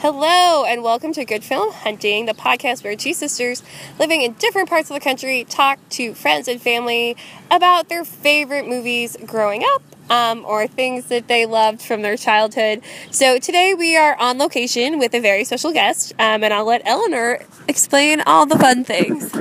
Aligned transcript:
Hello, 0.00 0.64
and 0.64 0.84
welcome 0.84 1.12
to 1.14 1.24
Good 1.24 1.42
Film 1.42 1.72
Hunting, 1.72 2.26
the 2.26 2.32
podcast 2.32 2.84
where 2.84 2.94
two 2.94 3.12
sisters 3.12 3.64
living 3.98 4.22
in 4.22 4.34
different 4.34 4.68
parts 4.68 4.88
of 4.88 4.94
the 4.94 5.00
country 5.00 5.42
talk 5.42 5.80
to 5.88 6.14
friends 6.14 6.46
and 6.46 6.62
family 6.62 7.16
about 7.50 7.88
their 7.88 8.04
favorite 8.04 8.68
movies 8.68 9.16
growing 9.26 9.64
up 9.64 9.82
um, 10.08 10.44
or 10.46 10.68
things 10.68 11.06
that 11.06 11.26
they 11.26 11.46
loved 11.46 11.82
from 11.82 12.02
their 12.02 12.16
childhood. 12.16 12.80
So 13.10 13.40
today 13.40 13.74
we 13.74 13.96
are 13.96 14.16
on 14.20 14.38
location 14.38 15.00
with 15.00 15.14
a 15.14 15.20
very 15.20 15.42
special 15.42 15.72
guest, 15.72 16.12
um, 16.12 16.44
and 16.44 16.54
I'll 16.54 16.64
let 16.64 16.82
Eleanor 16.84 17.40
explain 17.66 18.20
all 18.20 18.46
the 18.46 18.56
fun 18.56 18.84
things. 18.84 19.32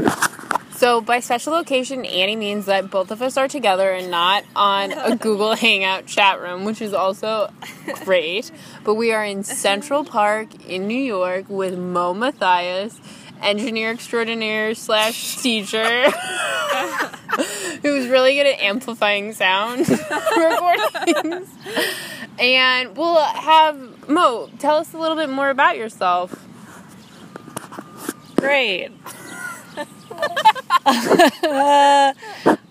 So 0.77 1.01
by 1.01 1.21
special 1.21 1.53
location, 1.53 2.05
Annie 2.05 2.35
means 2.35 2.67
that 2.67 2.91
both 2.91 3.09
of 3.09 3.23
us 3.23 3.35
are 3.35 3.47
together 3.47 3.91
and 3.93 4.11
not 4.11 4.43
on 4.55 4.91
a 4.91 5.15
Google 5.19 5.55
Hangout 5.55 6.05
chat 6.05 6.39
room, 6.39 6.65
which 6.65 6.83
is 6.83 6.93
also 6.93 7.51
great. 8.03 8.51
But 8.83 8.93
we 8.93 9.11
are 9.11 9.25
in 9.25 9.43
Central 9.43 10.05
Park 10.05 10.67
in 10.67 10.87
New 10.87 11.01
York 11.01 11.45
with 11.49 11.79
Mo 11.79 12.13
Mathias, 12.13 13.01
engineer 13.41 13.89
extraordinaire 13.89 14.75
slash 14.75 15.37
teacher, 15.37 16.11
who's 17.81 18.07
really 18.07 18.35
good 18.35 18.45
at 18.45 18.59
amplifying 18.59 19.33
sound 19.33 19.89
recordings. 19.89 21.49
And 22.37 22.95
we'll 22.95 23.19
have 23.19 24.07
Mo 24.07 24.51
tell 24.59 24.75
us 24.75 24.93
a 24.93 24.99
little 24.99 25.17
bit 25.17 25.29
more 25.29 25.49
about 25.49 25.75
yourself. 25.75 26.39
Great. 28.35 28.91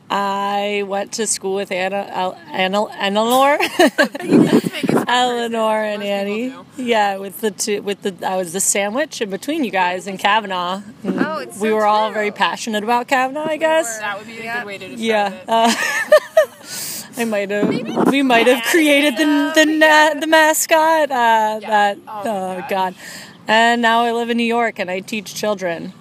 I 0.09 0.85
went 0.87 1.13
to 1.15 1.27
school 1.27 1.55
with 1.57 1.73
Anna, 1.73 2.07
El, 2.13 2.35
Anna 2.53 2.87
Eleanor, 2.99 3.59
Eleanor 5.09 5.83
and 5.83 6.03
Annie. 6.03 6.55
Yeah, 6.77 7.17
with 7.17 7.41
the 7.41 7.51
two, 7.51 7.83
with 7.83 8.03
the 8.03 8.15
I 8.27 8.37
was 8.37 8.53
the 8.53 8.61
sandwich 8.61 9.21
in 9.21 9.31
between 9.31 9.65
you 9.65 9.71
guys 9.73 10.07
and 10.07 10.19
Kavanaugh. 10.19 10.83
And 11.03 11.19
Oh, 11.21 11.39
it's 11.39 11.59
we 11.61 11.69
so 11.71 11.75
were 11.75 11.87
all 11.87 12.13
very 12.13 12.31
passionate 12.31 12.85
about 12.85 13.09
Kavanaugh, 13.09 13.49
I 13.49 13.57
guess. 13.57 13.99
That 13.99 14.17
would 14.19 14.27
be 14.29 14.39
a 14.47 14.55
good 14.59 14.67
way 14.67 14.79
to 14.79 14.89
describe 14.89 15.01
Yeah. 15.01 15.33
it. 15.33 15.45
Uh, 15.49 15.75
I 17.19 17.25
might 17.25 17.51
have. 17.51 17.69
We 18.09 18.23
might 18.23 18.47
have 18.47 18.63
created 18.65 19.17
the 19.17 19.53
the 19.57 19.65
na- 19.67 20.21
the 20.21 20.27
mascot. 20.27 21.11
Uh, 21.11 21.59
That. 21.61 21.99
Oh 22.07 22.23
Oh, 22.25 22.59
my 22.61 22.67
God. 22.69 22.95
And 23.49 23.81
now 23.83 24.03
I 24.03 24.13
live 24.13 24.31
in 24.31 24.37
New 24.37 24.45
York 24.45 24.79
and 24.79 24.91
I 24.91 25.01
teach 25.01 25.35
children. 25.35 25.93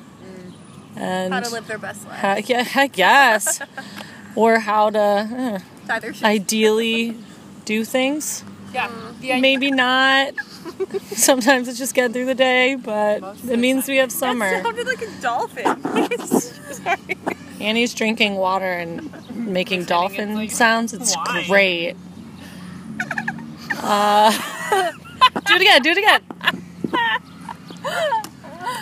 And 0.98 1.34
How 1.34 1.40
to 1.42 1.50
live 1.50 1.68
their 1.68 1.78
best 1.78 2.06
life. 2.08 2.20
how- 2.20 2.38
yeah, 2.38 2.68
I 2.76 2.88
guess. 2.88 3.60
or 4.36 4.60
how 4.60 4.90
to 4.92 5.62
uh, 5.90 6.00
ideally 6.24 7.18
do 7.66 7.84
things. 7.84 8.44
Yeah. 8.74 8.90
The 9.22 9.32
idea- 9.34 9.42
Maybe 9.42 9.72
not. 9.72 10.34
Sometimes 11.12 11.68
it's 11.68 11.78
just 11.78 11.94
getting 11.94 12.14
through 12.14 12.26
the 12.26 12.36
day, 12.36 12.76
but 12.76 13.22
Most 13.22 13.46
it 13.46 13.58
means 13.60 13.86
time. 13.86 13.94
we 13.94 13.98
have 13.98 14.12
summer. 14.12 14.62
sounded 14.64 14.88
like 14.88 15.02
a 15.02 15.22
dolphin. 15.22 16.20
Sorry. 16.28 16.98
Annie's 17.62 17.94
drinking 17.94 18.36
water 18.36 18.66
and 18.72 19.10
making 19.34 19.86
dolphin 19.86 20.30
it's 20.32 20.38
like 20.38 20.52
sounds. 20.52 20.94
It's 20.94 21.16
wine. 21.16 21.48
great. 21.48 21.96
Uh, 23.78 24.32
do 25.46 25.54
it 25.56 25.62
again. 25.62 25.82
Do 25.82 25.90
it 25.92 25.98
again. 25.98 26.22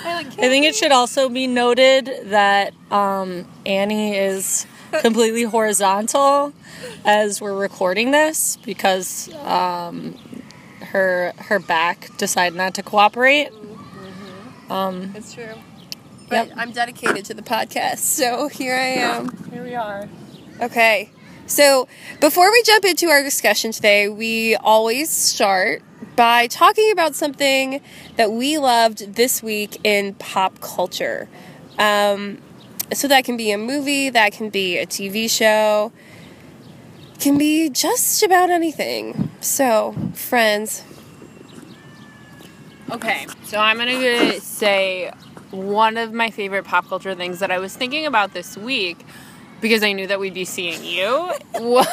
I 0.05 0.23
think 0.49 0.65
it 0.65 0.75
should 0.75 0.91
also 0.91 1.29
be 1.29 1.47
noted 1.47 2.09
that 2.25 2.73
um, 2.91 3.45
Annie 3.65 4.15
is 4.15 4.65
completely 5.01 5.43
horizontal 5.43 6.53
as 7.05 7.41
we're 7.41 7.57
recording 7.57 8.11
this 8.11 8.57
because 8.57 9.33
um, 9.45 10.17
her 10.81 11.33
her 11.37 11.59
back 11.59 12.15
decided 12.17 12.55
not 12.55 12.73
to 12.75 12.83
cooperate. 12.83 13.49
Um, 14.69 15.13
It's 15.15 15.33
true. 15.33 15.53
But 16.29 16.51
I'm 16.55 16.71
dedicated 16.71 17.25
to 17.25 17.33
the 17.33 17.41
podcast, 17.43 17.99
so 17.99 18.47
here 18.47 18.75
I 18.75 18.87
am. 19.03 19.29
here 19.51 19.63
we 19.63 19.75
are. 19.75 20.09
Okay. 20.61 21.09
So, 21.45 21.87
before 22.21 22.51
we 22.51 22.63
jump 22.63 22.85
into 22.85 23.09
our 23.09 23.21
discussion 23.21 23.71
today, 23.73 24.07
we 24.07 24.55
always 24.55 25.09
start 25.09 25.81
by 26.15 26.47
talking 26.47 26.89
about 26.91 27.15
something 27.15 27.81
that 28.15 28.31
we 28.31 28.57
loved 28.57 29.15
this 29.15 29.43
week 29.43 29.77
in 29.83 30.13
pop 30.15 30.61
culture. 30.61 31.27
Um, 31.77 32.37
so, 32.93 33.09
that 33.09 33.25
can 33.25 33.35
be 33.35 33.51
a 33.51 33.57
movie, 33.57 34.09
that 34.09 34.31
can 34.31 34.49
be 34.49 34.77
a 34.77 34.85
TV 34.85 35.29
show, 35.29 35.91
can 37.19 37.37
be 37.37 37.69
just 37.69 38.23
about 38.23 38.49
anything. 38.49 39.29
So, 39.41 39.95
friends, 40.13 40.83
Okay, 42.91 43.25
so 43.45 43.57
I'm 43.57 43.77
gonna 43.77 44.39
say 44.39 45.09
one 45.49 45.97
of 45.97 46.13
my 46.13 46.29
favorite 46.29 46.63
pop 46.63 46.87
culture 46.87 47.15
things 47.15 47.39
that 47.39 47.49
I 47.49 47.57
was 47.57 47.75
thinking 47.75 48.05
about 48.05 48.33
this 48.33 48.55
week 48.55 49.03
because 49.63 49.81
I 49.81 49.93
knew 49.93 50.05
that 50.05 50.19
we'd 50.19 50.35
be 50.35 50.45
seeing 50.45 50.83
you 50.83 51.31
was 51.59 51.87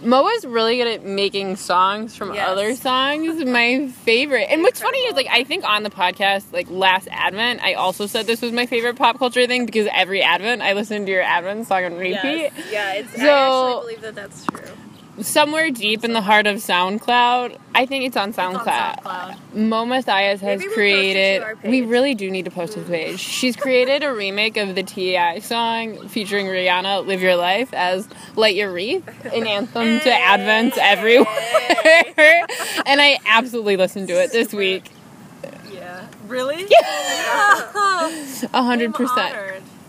Mo 0.00 0.28
is 0.28 0.44
really 0.46 0.76
good 0.76 0.86
at 0.86 1.04
making 1.04 1.56
songs 1.56 2.14
from 2.16 2.32
Yes. 2.32 2.48
other 2.48 2.74
songs. 2.76 3.44
My 3.44 3.88
favorite, 3.88 4.46
and 4.48 4.62
what's 4.62 4.80
funny 4.80 4.98
is 5.00 5.14
like 5.14 5.26
I 5.28 5.42
think 5.44 5.64
on 5.64 5.82
the 5.82 5.90
podcast, 5.90 6.52
like 6.52 6.68
last 6.70 7.08
Advent, 7.10 7.60
I 7.62 7.74
also 7.74 8.06
said 8.06 8.26
this 8.26 8.40
was 8.40 8.52
my 8.52 8.66
favorite 8.66 8.94
pop 8.96 9.18
culture 9.18 9.46
thing 9.48 9.66
because 9.66 9.88
every 9.92 10.22
Advent 10.22 10.62
I 10.62 10.72
listen 10.74 11.04
to 11.04 11.10
your 11.12 11.22
Advent 11.22 11.66
song 11.66 11.84
on 11.84 11.94
repeat. 11.94 12.52
Yeah, 12.70 12.92
it's, 12.94 13.12
I 13.14 13.18
So- 13.18 13.78
actually 13.78 13.96
believe 13.96 14.00
that 14.02 14.14
that's 14.14 14.46
true. 14.46 14.74
Somewhere 15.20 15.70
deep 15.70 16.04
in 16.04 16.12
the 16.12 16.20
heart 16.20 16.46
of 16.46 16.56
SoundCloud, 16.56 17.58
I 17.74 17.86
think 17.86 18.04
it's 18.04 18.16
on 18.16 18.32
SoundCloud. 18.32 19.36
Mo 19.54 19.84
Matthias 19.84 20.40
has 20.40 20.60
we'll 20.60 20.72
created. 20.72 21.44
We 21.64 21.82
really 21.82 22.14
do 22.14 22.30
need 22.30 22.44
to 22.44 22.50
post 22.50 22.74
his 22.74 22.86
page. 22.88 23.18
She's 23.18 23.56
created 23.56 24.04
a 24.04 24.12
remake 24.12 24.56
of 24.56 24.74
the 24.74 24.82
T.I. 24.84 25.40
song 25.40 26.08
featuring 26.08 26.46
Rihanna, 26.46 27.04
"Live 27.06 27.20
Your 27.20 27.36
Life" 27.36 27.72
as 27.74 28.08
"Light 28.36 28.54
Your 28.54 28.72
Wreath," 28.72 29.06
an 29.24 29.46
anthem 29.46 29.98
to 30.00 30.10
Advents 30.10 30.76
everywhere. 30.78 31.26
and 32.86 33.00
I 33.00 33.18
absolutely 33.26 33.76
listened 33.76 34.08
to 34.08 34.22
it 34.22 34.30
this 34.30 34.52
week. 34.52 34.84
Yeah. 35.72 36.06
Really? 36.26 36.66
Yeah. 36.80 38.44
A 38.54 38.62
hundred 38.62 38.94
percent, 38.94 39.34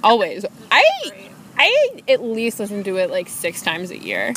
always. 0.04 0.44
I 0.72 0.84
I 1.58 2.02
at 2.08 2.24
least 2.24 2.60
listen 2.60 2.84
to 2.86 2.98
it 2.98 3.12
like 3.12 3.30
six 3.30 3.62
times 3.62 3.92
a 3.92 3.98
year. 3.98 4.34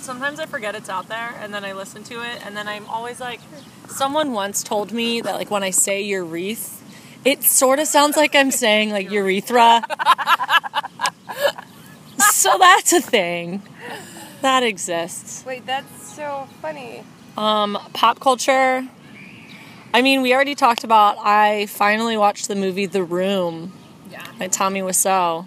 Sometimes 0.00 0.40
I 0.40 0.46
forget 0.46 0.74
it's 0.74 0.88
out 0.88 1.08
there 1.08 1.34
and 1.40 1.52
then 1.54 1.64
I 1.64 1.72
listen 1.72 2.02
to 2.04 2.22
it 2.22 2.44
and 2.44 2.56
then 2.56 2.66
I'm 2.66 2.86
always 2.86 3.20
like 3.20 3.40
someone 3.88 4.32
once 4.32 4.62
told 4.62 4.92
me 4.92 5.20
that 5.20 5.34
like 5.34 5.50
when 5.50 5.62
I 5.62 5.70
say 5.70 6.02
ureth, 6.04 6.80
it 7.24 7.42
sort 7.42 7.78
of 7.78 7.86
sounds 7.86 8.16
like 8.16 8.34
I'm 8.34 8.50
saying 8.50 8.90
like 8.90 9.10
urethra. 9.10 9.82
so 12.32 12.56
that's 12.58 12.92
a 12.92 13.00
thing. 13.00 13.62
That 14.42 14.62
exists. 14.62 15.44
Wait, 15.44 15.66
that's 15.66 16.12
so 16.14 16.48
funny. 16.62 17.04
Um 17.36 17.78
pop 17.92 18.20
culture. 18.20 18.88
I 19.92 20.02
mean, 20.02 20.22
we 20.22 20.32
already 20.34 20.54
talked 20.54 20.84
about 20.84 21.18
I 21.18 21.66
finally 21.66 22.16
watched 22.16 22.48
the 22.48 22.54
movie 22.56 22.86
The 22.86 23.02
Room 23.02 23.72
Yeah. 24.10 24.24
by 24.38 24.48
Tommy 24.48 24.80
Wiseau 24.80 25.46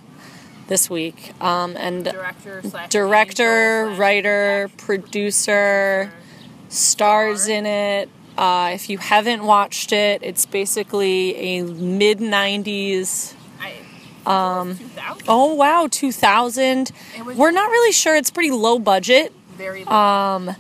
this 0.67 0.89
week. 0.89 1.33
Um 1.41 1.75
and 1.77 2.05
Director 2.05 2.61
director, 2.89 3.93
writer, 3.97 4.69
producer. 4.77 6.09
producer, 6.09 6.13
stars 6.73 7.47
in 7.47 7.65
it. 7.65 8.09
Uh, 8.37 8.71
if 8.73 8.89
you 8.89 8.97
haven't 8.97 9.43
watched 9.43 9.91
it, 9.91 10.21
it's 10.23 10.45
basically 10.45 11.35
a 11.35 11.63
mid 11.63 12.17
90s. 12.19 13.35
Um, 14.25 14.79
oh, 15.27 15.53
wow, 15.53 15.87
2000. 15.91 16.91
We're 17.35 17.51
not 17.51 17.69
really 17.69 17.91
sure. 17.91 18.15
It's 18.15 18.31
pretty 18.31 18.51
low 18.51 18.79
budget. 18.79 19.33
very 19.57 19.83
Um, 19.83 20.55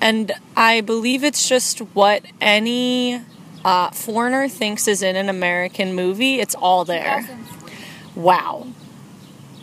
and 0.00 0.32
I 0.56 0.82
believe 0.82 1.24
it's 1.24 1.48
just 1.48 1.80
what 1.80 2.22
any 2.40 3.20
uh, 3.64 3.90
foreigner 3.90 4.48
thinks 4.48 4.86
is 4.86 5.02
in 5.02 5.16
an 5.16 5.28
American 5.28 5.94
movie. 5.94 6.38
It's 6.40 6.54
all 6.54 6.84
there. 6.84 7.28
Wow. 8.14 8.68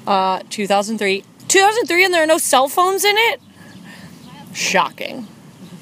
Uh, 0.05 0.41
2003. 0.49 1.23
2003 1.47 2.05
and 2.05 2.13
there 2.13 2.23
are 2.23 2.27
no 2.27 2.37
cell 2.37 2.67
phones 2.67 3.03
in 3.03 3.15
it? 3.17 3.39
Shocking. 4.53 5.27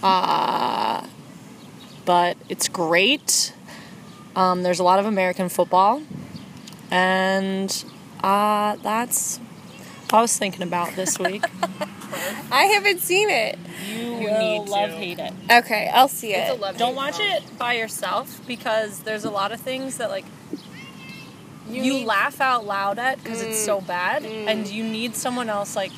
Uh, 0.03 1.05
but 2.05 2.37
it's 2.49 2.67
great. 2.67 3.53
Um, 4.35 4.63
there's 4.63 4.79
a 4.79 4.83
lot 4.83 4.99
of 4.99 5.05
American 5.05 5.49
football. 5.49 6.01
And 6.89 7.83
uh, 8.23 8.75
that's 8.77 9.37
what 10.09 10.13
I 10.19 10.21
was 10.21 10.37
thinking 10.37 10.61
about 10.63 10.95
this 10.95 11.17
week. 11.19 11.43
I 12.51 12.63
haven't 12.65 12.99
seen 12.99 13.29
it. 13.29 13.57
You 13.87 14.29
need 14.29 14.67
love 14.67 14.89
to. 14.89 14.95
hate 14.97 15.19
it. 15.19 15.33
Okay, 15.49 15.89
I'll 15.93 16.07
see 16.09 16.33
It's 16.33 16.51
it. 16.51 16.57
a 16.57 16.61
love 16.61 16.77
Don't 16.77 16.95
watch 16.95 17.17
it 17.19 17.43
by 17.57 17.73
yourself 17.73 18.41
because 18.45 18.99
there's 18.99 19.23
a 19.23 19.31
lot 19.31 19.51
of 19.53 19.61
things 19.61 19.97
that 19.97 20.09
like 20.09 20.25
you, 21.73 21.93
need- 21.93 22.05
laugh 22.05 22.41
out 22.41 22.65
loud 22.65 22.99
at 22.99 23.23
because 23.23 23.41
it's 23.41 23.59
so 23.59 23.79
mm. 23.81 23.87
bad, 23.87 24.23
mm. 24.23 24.47
and 24.47 24.67
you 24.67 24.83
need 24.83 25.15
someone 25.15 25.49
else 25.49 25.75
like 25.75 25.91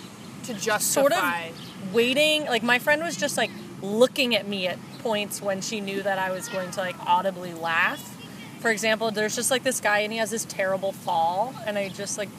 to 0.44 0.54
just 0.54 0.92
sort 0.92 1.14
of 1.14 1.24
waiting. 1.94 2.46
Like 2.46 2.64
my 2.64 2.80
friend 2.80 3.02
was 3.02 3.16
just 3.16 3.38
like 3.38 3.52
looking 3.82 4.36
at 4.36 4.48
me 4.48 4.68
at 4.68 4.78
points 5.00 5.42
when 5.42 5.62
she 5.62 5.82
knew 5.82 6.02
that 6.02 6.18
I 6.18 6.32
was 6.32 6.48
going 6.50 6.72
to 6.72 6.80
like 6.80 6.96
audibly 7.06 7.54
laugh. 7.54 8.10
For 8.60 8.72
example, 8.72 9.12
there's 9.12 9.36
just 9.36 9.52
like 9.52 9.64
this 9.64 9.82
guy 9.82 10.00
and 10.00 10.14
he 10.14 10.20
has 10.20 10.32
this 10.32 10.46
terrible 10.46 10.92
fall, 10.92 11.54
and 11.66 11.78
I 11.78 11.90
just 11.90 12.18
like 12.18 12.30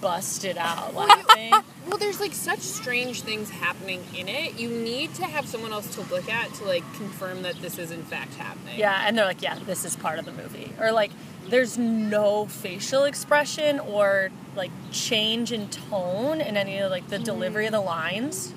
busted 0.00 0.56
out 0.56 0.94
laughing. 0.94 1.52
Well, 1.88 1.98
there's 1.98 2.20
like 2.20 2.34
such 2.34 2.60
strange 2.60 3.22
things 3.22 3.50
happening 3.50 4.04
in 4.14 4.28
it. 4.28 4.60
You 4.60 4.68
need 4.68 5.12
to 5.14 5.24
have 5.24 5.48
someone 5.48 5.72
else 5.72 5.92
to 5.96 6.02
look 6.02 6.28
at 6.28 6.52
to 6.54 6.64
like 6.64 6.84
confirm 6.94 7.42
that 7.42 7.60
this 7.62 7.78
is 7.78 7.90
in 7.90 8.04
fact 8.04 8.34
happening. 8.34 8.78
Yeah, 8.78 9.02
and 9.06 9.18
they're 9.18 9.24
like, 9.24 9.42
yeah, 9.42 9.58
this 9.66 9.84
is 9.84 9.96
part 9.96 10.18
of 10.18 10.24
the 10.24 10.30
movie. 10.30 10.72
Or 10.78 10.92
like, 10.92 11.10
there's 11.48 11.78
no 11.78 12.46
facial 12.46 13.04
expression 13.04 13.80
or 13.80 14.30
like 14.56 14.70
change 14.92 15.52
in 15.52 15.68
tone 15.68 16.40
in 16.40 16.56
any 16.56 16.78
of 16.78 16.90
like 16.90 17.08
the 17.08 17.18
mm. 17.18 17.24
delivery 17.24 17.66
of 17.66 17.72
the 17.72 17.80
lines. 17.80 18.52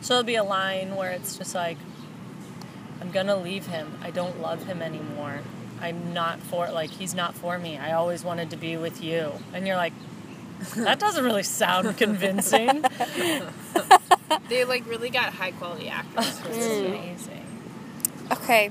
So 0.00 0.14
there'll 0.14 0.24
be 0.24 0.36
a 0.36 0.44
line 0.44 0.96
where 0.96 1.10
it's 1.10 1.36
just 1.36 1.54
like, 1.54 1.76
I'm 3.00 3.10
gonna 3.10 3.36
leave 3.36 3.66
him. 3.66 3.98
I 4.02 4.10
don't 4.10 4.40
love 4.40 4.64
him 4.64 4.82
anymore. 4.82 5.40
I'm 5.80 6.12
not 6.12 6.40
for 6.40 6.70
like 6.70 6.90
he's 6.90 7.14
not 7.14 7.34
for 7.34 7.58
me. 7.58 7.78
I 7.78 7.92
always 7.92 8.24
wanted 8.24 8.50
to 8.50 8.56
be 8.56 8.76
with 8.76 9.02
you. 9.02 9.32
And 9.52 9.66
you're 9.66 9.76
like, 9.76 9.94
that 10.76 10.98
doesn't 10.98 11.24
really 11.24 11.42
sound 11.42 11.96
convincing. 11.96 12.84
They 14.48 14.64
like 14.64 14.86
really 14.86 15.10
got 15.10 15.32
high 15.32 15.52
quality 15.52 15.88
actors 15.88 16.38
for 16.38 16.48
this. 16.48 16.66
Mm. 16.66 16.86
Amazing. 16.86 17.46
Okay. 18.32 18.70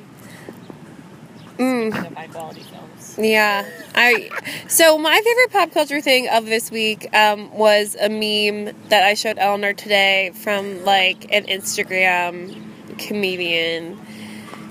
Speaking 1.59 1.93
of 1.93 2.13
high 2.15 2.27
quality 2.27 2.61
films. 2.61 3.17
Yeah, 3.17 3.65
I. 3.93 4.29
So 4.69 4.97
my 4.97 5.19
favorite 5.21 5.51
pop 5.51 5.71
culture 5.73 5.99
thing 5.99 6.29
of 6.29 6.45
this 6.45 6.71
week 6.71 7.13
um, 7.13 7.51
was 7.53 7.97
a 7.99 8.07
meme 8.07 8.73
that 8.87 9.03
I 9.03 9.13
showed 9.13 9.37
Eleanor 9.37 9.73
today 9.73 10.31
from 10.35 10.85
like 10.85 11.33
an 11.33 11.45
Instagram 11.47 12.63
comedian, 12.97 13.99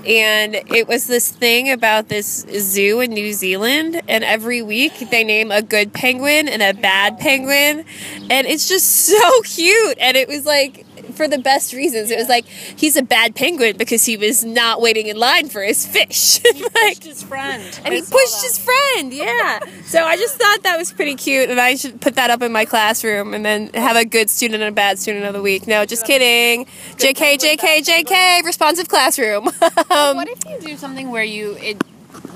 and 0.07 0.55
it 0.55 0.89
was 0.89 1.07
this 1.07 1.31
thing 1.31 1.71
about 1.71 2.09
this 2.09 2.47
zoo 2.59 3.01
in 3.01 3.11
New 3.11 3.35
Zealand, 3.35 4.01
and 4.09 4.25
every 4.25 4.63
week 4.63 5.11
they 5.11 5.25
name 5.25 5.51
a 5.51 5.61
good 5.61 5.93
penguin 5.93 6.49
and 6.49 6.63
a 6.63 6.73
bad 6.73 7.19
penguin, 7.19 7.85
and 8.31 8.47
it's 8.47 8.67
just 8.67 8.87
so 8.89 9.43
cute, 9.45 9.99
and 10.01 10.17
it 10.17 10.27
was 10.27 10.47
like. 10.47 10.87
For 11.19 11.27
the 11.29 11.39
best 11.39 11.73
reasons, 11.73 12.11
it 12.13 12.17
was 12.17 12.29
like 12.29 12.47
he's 12.47 12.97
a 12.97 13.03
bad 13.03 13.35
penguin 13.35 13.77
because 13.77 14.05
he 14.05 14.17
was 14.17 14.45
not 14.45 14.81
waiting 14.81 15.09
in 15.09 15.17
line 15.19 15.49
for 15.49 15.63
his 15.63 15.85
fish. 15.85 16.39
like, 16.75 16.95
Pushed 17.01 17.05
his 17.05 17.23
friend. 17.25 17.81
and 17.85 17.93
he 17.93 18.01
pushed 18.03 18.43
his 18.43 18.57
friend. 18.59 19.13
Yeah. 19.13 19.59
So 19.89 20.05
I 20.05 20.17
just 20.17 20.37
thought 20.37 20.63
that 20.65 20.77
was 20.79 20.93
pretty 20.93 21.15
cute, 21.15 21.49
and 21.49 21.59
I 21.59 21.75
should 21.75 21.99
put 22.01 22.15
that 22.17 22.29
up 22.31 22.43
in 22.43 22.53
my 22.53 22.67
classroom, 22.67 23.33
and 23.33 23.43
then 23.45 23.71
have 23.73 23.97
a 23.97 24.05
good 24.05 24.29
student 24.29 24.63
and 24.63 24.69
a 24.69 24.73
bad 24.75 24.99
student 24.99 25.25
of 25.25 25.33
the 25.33 25.41
week. 25.41 25.67
No, 25.67 25.87
just 25.87 26.05
kidding. 26.07 26.67
Jk, 26.97 27.39
Jk, 27.39 27.79
Jk. 27.81 28.45
Responsive 28.45 28.89
classroom. 28.89 29.49
um, 29.91 30.17
What 30.17 30.29
if 30.29 30.39
you 30.45 30.59
do 30.61 30.77
something 30.77 31.11
where 31.11 31.25
you 31.25 31.57
it 31.61 31.83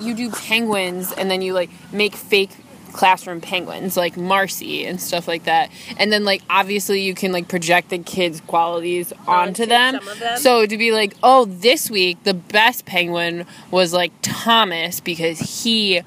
you 0.01 0.15
do 0.15 0.31
penguins 0.31 1.13
and 1.13 1.31
then 1.31 1.43
you 1.43 1.53
like 1.53 1.71
make 1.93 2.15
fake 2.17 2.51
classroom 2.93 3.41
penguins 3.41 3.97
like 3.97 4.17
Marcy 4.17 4.85
and 4.85 5.01
stuff 5.01 5.27
like 5.27 5.45
that. 5.45 5.71
And 5.97 6.13
then 6.13 6.25
like 6.25 6.43
obviously 6.49 7.01
you 7.03 7.15
can 7.15 7.33
like 7.33 7.49
project 7.49 7.91
the 7.91 7.99
kids' 7.99 8.41
qualities 8.41 9.13
onto 9.27 9.67
them. 9.67 9.99
them. 10.19 10.39
So 10.39 10.67
to 10.67 10.77
be 10.77 10.93
like, 10.93 11.15
"Oh, 11.23 11.45
this 11.45 11.91
week 11.91 12.23
the 12.25 12.35
best 12.35 12.85
penguin 12.85 13.47
was 13.71 13.93
like 13.93 14.13
Thomas 14.23 15.01
because 15.01 15.63
he 15.63 16.03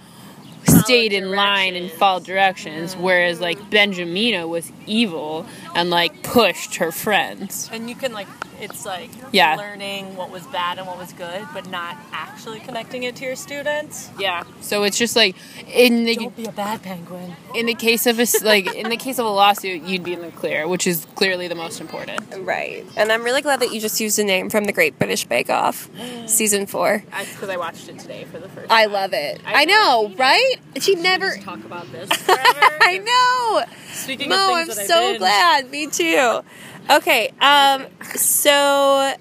stayed 0.66 1.14
in 1.14 1.32
line 1.32 1.76
and 1.76 1.92
followed 1.92 2.26
directions, 2.26 2.94
mm-hmm. 2.94 3.04
whereas 3.04 3.40
like 3.40 3.60
Benjamina 3.70 4.48
was 4.48 4.72
evil 4.86 5.46
and 5.76 5.90
like 5.90 6.24
pushed 6.24 6.76
her 6.76 6.92
friends." 6.92 7.70
And 7.72 7.90
you 7.90 7.96
can 7.96 8.14
like, 8.14 8.28
it's 8.62 8.86
like 8.86 9.10
Yeah. 9.32 9.56
learning 9.56 10.16
what 10.16 10.30
was 10.32 10.44
bad 10.48 10.78
and 10.78 10.88
what 10.88 10.98
was 10.98 11.14
good, 11.14 11.46
but 11.54 11.70
not 11.70 11.98
actually 12.12 12.60
connecting 12.60 13.04
it 13.04 13.16
to 13.18 13.26
your 13.26 13.36
students. 13.36 14.10
Yeah. 14.20 14.44
So 14.62 14.84
it's 14.84 14.98
just 14.98 15.16
like 15.16 15.36
in 15.74 16.06
the 16.06 16.16
Don't 16.16 16.36
be 16.36 16.46
a 16.46 16.52
bad 16.52 16.82
penguin. 16.82 17.36
in 17.54 17.66
the 17.66 17.74
case 17.76 18.06
of 18.06 18.20
a 18.20 18.24
s- 18.24 18.42
like 18.44 18.74
in 18.74 18.90
the 18.90 18.98
case 18.98 19.20
of 19.20 19.26
a 19.26 19.30
lawsuit, 19.30 19.84
you'd 19.84 20.04
be 20.04 20.14
in 20.14 20.22
the 20.22 20.32
clear, 20.32 20.68
which 20.68 20.88
is 20.88 21.06
clearly 21.16 21.48
the 21.48 21.56
most 21.56 21.80
important. 21.82 22.22
right. 22.40 22.86
And 22.96 23.12
I'm 23.12 23.24
really 23.24 23.42
glad 23.42 23.60
that 23.62 23.72
you 23.74 23.80
just 23.80 24.00
used 24.00 24.18
a 24.20 24.24
name 24.24 24.50
from 24.50 24.66
the 24.66 24.74
Great 24.74 24.98
British 24.98 25.26
Bake 25.26 25.50
Off, 25.50 25.90
season 26.28 26.66
four. 26.66 27.04
That's 27.12 27.32
because 27.34 27.50
I 27.50 27.58
watched 27.58 27.90
it 27.90 28.00
today 28.00 28.26
for 28.32 28.40
the 28.40 28.50
first. 28.50 28.72
I 28.72 28.84
time. 28.84 28.92
love 28.94 29.14
it. 29.14 29.42
I 29.46 29.62
I 29.62 29.66
know, 29.66 30.08
know. 30.08 30.16
right? 30.18 30.56
She 30.80 30.96
never. 30.96 31.38
Talk 31.38 31.64
about 31.66 31.92
this 31.92 32.10
I 32.28 32.98
know. 33.00 33.64
Speaking 33.94 34.30
Mo, 34.30 34.36
of 34.36 34.56
I'm 34.56 34.66
things 34.68 34.76
that 34.78 34.84
I 34.84 34.88
so 34.88 35.14
binged, 35.14 35.18
glad. 35.20 35.72
Me 35.72 35.88
too. 35.88 36.42
Okay, 36.90 37.34
um, 37.42 37.88
so 38.16 39.14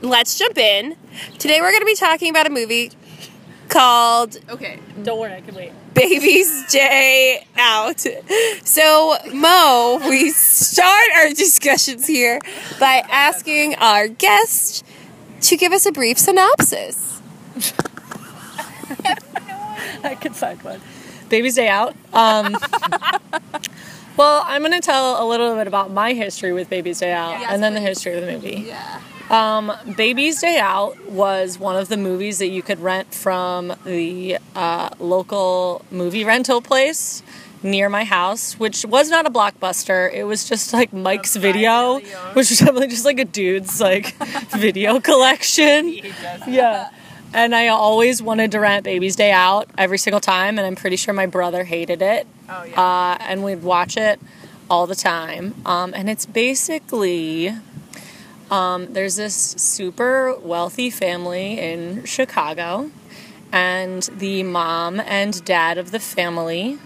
let's 0.00 0.36
jump 0.36 0.58
in. 0.58 0.96
Today 1.38 1.60
we're 1.60 1.70
going 1.70 1.82
to 1.82 1.86
be 1.86 1.94
talking 1.94 2.30
about 2.30 2.48
a 2.48 2.50
movie 2.50 2.90
called 3.68 4.38
Okay. 4.48 4.80
Don't 5.04 5.20
worry, 5.20 5.34
I 5.34 5.40
can 5.40 5.54
wait. 5.54 5.72
Baby's 5.94 6.66
Day 6.72 7.46
Out. 7.56 8.04
So, 8.64 9.16
Mo, 9.32 10.00
we 10.08 10.30
start 10.30 11.08
our 11.16 11.28
discussions 11.28 12.08
here 12.08 12.40
by 12.80 13.04
asking 13.08 13.76
our 13.76 14.08
guest 14.08 14.84
to 15.42 15.56
give 15.56 15.72
us 15.72 15.86
a 15.86 15.92
brief 15.92 16.18
synopsis. 16.18 17.20
I 20.04 20.16
could 20.16 20.34
find 20.34 20.60
one. 20.62 20.80
Baby's 21.28 21.54
Day 21.54 21.68
Out. 21.68 21.94
Um, 22.12 22.56
well, 24.16 24.42
I'm 24.46 24.62
going 24.62 24.72
to 24.72 24.80
tell 24.80 25.22
a 25.22 25.26
little 25.26 25.54
bit 25.56 25.66
about 25.66 25.90
my 25.90 26.12
history 26.12 26.52
with 26.52 26.68
Baby's 26.70 27.00
Day 27.00 27.12
Out 27.12 27.40
Yes, 27.40 27.50
and 27.52 27.62
then 27.62 27.74
the 27.74 27.80
history 27.80 28.14
of 28.14 28.24
the 28.24 28.32
movie. 28.32 28.64
Yeah. 28.66 29.00
Um, 29.30 29.72
Baby's 29.96 30.40
Day 30.40 30.58
Out 30.58 31.10
was 31.10 31.58
one 31.58 31.76
of 31.76 31.88
the 31.88 31.96
movies 31.96 32.38
that 32.38 32.48
you 32.48 32.62
could 32.62 32.80
rent 32.80 33.14
from 33.14 33.74
the 33.84 34.38
uh, 34.54 34.90
local 34.98 35.84
movie 35.90 36.24
rental 36.24 36.60
place 36.60 37.22
near 37.62 37.88
my 37.88 38.04
house, 38.04 38.58
which 38.58 38.84
was 38.84 39.08
not 39.08 39.24
a 39.24 39.30
blockbuster. 39.30 40.12
It 40.12 40.24
was 40.24 40.48
just 40.48 40.72
like 40.72 40.92
Mike's 40.92 41.36
video, 41.36 42.00
which 42.00 42.50
was 42.50 42.58
definitely 42.58 42.88
just 42.88 43.04
like 43.04 43.20
a 43.20 43.24
dude's 43.24 43.80
like 43.80 44.14
video 44.50 45.00
collection. 45.00 45.88
Yeah. 46.46 46.90
And 47.34 47.54
I 47.54 47.68
always 47.68 48.22
wanted 48.22 48.52
to 48.52 48.60
rent 48.60 48.84
Baby's 48.84 49.16
Day 49.16 49.32
Out 49.32 49.70
every 49.78 49.96
single 49.98 50.20
time, 50.20 50.58
and 50.58 50.66
I'm 50.66 50.76
pretty 50.76 50.96
sure 50.96 51.14
my 51.14 51.26
brother 51.26 51.64
hated 51.64 52.02
it. 52.02 52.26
Oh 52.48 52.64
yeah. 52.64 52.80
Uh, 52.80 53.16
and 53.20 53.42
we'd 53.42 53.62
watch 53.62 53.96
it 53.96 54.20
all 54.68 54.86
the 54.86 54.94
time. 54.94 55.54
Um, 55.64 55.94
and 55.94 56.10
it's 56.10 56.26
basically 56.26 57.54
um, 58.50 58.92
there's 58.92 59.16
this 59.16 59.34
super 59.34 60.36
wealthy 60.38 60.90
family 60.90 61.58
in 61.58 62.04
Chicago, 62.04 62.90
and 63.50 64.02
the 64.14 64.42
mom 64.42 65.00
and 65.00 65.42
dad 65.44 65.78
of 65.78 65.90
the 65.90 66.00
family, 66.00 66.78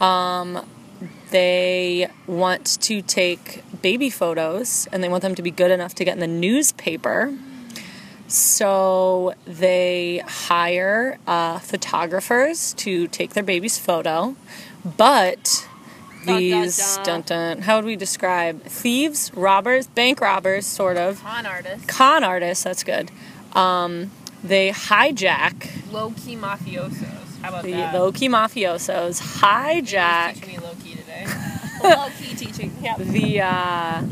um, 0.00 0.64
they 1.30 2.08
want 2.28 2.80
to 2.82 3.02
take 3.02 3.64
baby 3.82 4.10
photos 4.10 4.86
and 4.92 5.02
they 5.02 5.08
want 5.08 5.22
them 5.22 5.34
to 5.34 5.42
be 5.42 5.50
good 5.50 5.72
enough 5.72 5.94
to 5.96 6.04
get 6.04 6.14
in 6.14 6.20
the 6.20 6.26
newspaper. 6.28 7.36
So 8.32 9.34
they 9.46 10.22
hire 10.26 11.18
uh, 11.26 11.58
photographers 11.58 12.72
to 12.78 13.06
take 13.08 13.34
their 13.34 13.42
baby's 13.42 13.78
photo, 13.78 14.36
but 14.96 15.68
dun, 16.24 16.38
these 16.38 16.96
dun. 16.96 17.04
dun, 17.04 17.22
dun, 17.26 17.58
how 17.62 17.76
would 17.76 17.84
we 17.84 17.94
describe 17.94 18.62
thieves, 18.62 19.30
robbers, 19.34 19.86
bank 19.86 20.22
robbers, 20.22 20.64
sort 20.66 20.96
of 20.96 21.20
Con 21.22 21.44
artist. 21.44 21.86
con 21.88 22.24
artists. 22.24 22.64
That's 22.64 22.82
good. 22.84 23.10
Um, 23.52 24.10
they 24.42 24.70
hijack 24.70 25.92
Low 25.92 26.12
key 26.12 26.34
mafiosos. 26.34 27.38
How 27.42 27.50
about 27.50 27.64
the 27.64 27.72
that? 27.72 27.94
low 27.94 28.12
key 28.12 28.28
mafiosos. 28.30 29.20
Teach 29.20 29.42
Hijack 29.42 30.46
me 30.46 30.58
low 30.58 30.72
key 30.82 30.94
today. 30.94 31.26
Low 31.84 32.08
key 32.18 32.34
teaching. 32.34 32.72
Yeah. 32.80 32.96
the 32.96 33.40
uh, 33.42 34.02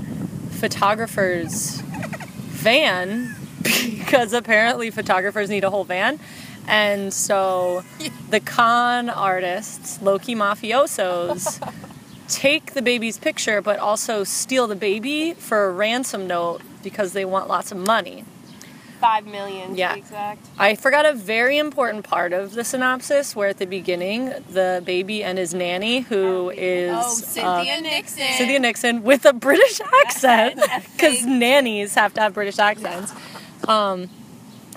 photographer's 0.50 1.80
van 1.80 3.34
because 3.62 4.32
apparently 4.32 4.90
photographers 4.90 5.48
need 5.50 5.64
a 5.64 5.70
whole 5.70 5.84
van. 5.84 6.18
And 6.66 7.12
so 7.12 7.84
the 8.30 8.40
con 8.40 9.08
artists, 9.10 10.00
Loki 10.02 10.34
mafiosos, 10.34 11.58
take 12.28 12.74
the 12.74 12.82
baby's 12.82 13.18
picture 13.18 13.60
but 13.60 13.78
also 13.80 14.22
steal 14.24 14.66
the 14.68 14.76
baby 14.76 15.34
for 15.34 15.64
a 15.66 15.72
ransom 15.72 16.26
note 16.26 16.62
because 16.82 17.12
they 17.12 17.24
want 17.24 17.48
lots 17.48 17.72
of 17.72 17.78
money. 17.78 18.24
Five 19.00 19.26
million 19.26 19.74
Yeah. 19.76 19.94
exact. 19.96 20.46
I 20.58 20.74
forgot 20.74 21.06
a 21.06 21.14
very 21.14 21.56
important 21.56 22.04
part 22.04 22.34
of 22.34 22.52
the 22.52 22.64
synopsis 22.64 23.34
where 23.34 23.48
at 23.48 23.56
the 23.56 23.64
beginning 23.66 24.26
the 24.50 24.82
baby 24.84 25.24
and 25.24 25.38
his 25.38 25.54
nanny, 25.54 26.00
who 26.00 26.50
is 26.50 26.92
Oh, 26.92 26.98
uh, 26.98 27.02
Cynthia 27.08 27.80
Nixon. 27.80 28.32
Cynthia 28.36 28.58
Nixon 28.58 29.02
with 29.02 29.24
a 29.24 29.32
British 29.32 29.80
accent 30.04 30.60
because 30.92 31.24
nannies 31.24 31.94
have 31.94 32.12
to 32.14 32.20
have 32.20 32.34
British 32.34 32.58
accents. 32.58 33.12
Um, 33.68 34.08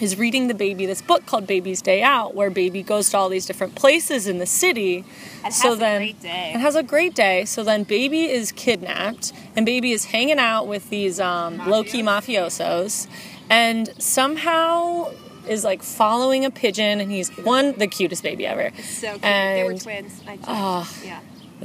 is 0.01 0.17
reading 0.17 0.47
the 0.47 0.53
baby 0.53 0.85
this 0.85 1.01
book 1.01 1.25
called 1.25 1.45
Baby's 1.45 1.81
Day 1.81 2.01
Out, 2.01 2.33
where 2.33 2.49
baby 2.49 2.81
goes 2.81 3.09
to 3.11 3.17
all 3.17 3.29
these 3.29 3.45
different 3.45 3.75
places 3.75 4.27
in 4.27 4.39
the 4.39 4.45
city. 4.45 5.05
And 5.43 5.53
so 5.53 5.69
has 5.69 5.77
a 5.77 5.79
then 5.79 5.99
great 5.99 6.21
day. 6.21 6.51
and 6.53 6.61
has 6.61 6.75
a 6.75 6.83
great 6.83 7.13
day. 7.15 7.45
So 7.45 7.63
then 7.63 7.83
baby 7.83 8.23
is 8.23 8.51
kidnapped, 8.51 9.31
and 9.55 9.65
baby 9.65 9.91
is 9.91 10.05
hanging 10.05 10.39
out 10.39 10.67
with 10.67 10.89
these 10.89 11.19
um, 11.19 11.57
low 11.69 11.83
key 11.83 12.01
mafiosos, 12.01 13.07
and 13.49 13.93
somehow 14.01 15.11
is 15.47 15.63
like 15.63 15.83
following 15.83 16.43
a 16.43 16.51
pigeon, 16.51 16.99
and 16.99 17.11
he's 17.11 17.29
one 17.37 17.73
the 17.73 17.87
cutest 17.87 18.23
baby 18.23 18.47
ever. 18.47 18.71
So 18.81 19.09
cute. 19.11 19.21
they 19.21 19.63
were 19.63 19.77
twins. 19.77 20.21
I 20.27 20.37
just, 20.37 20.49
Oh, 20.49 21.01
yeah. 21.05 21.19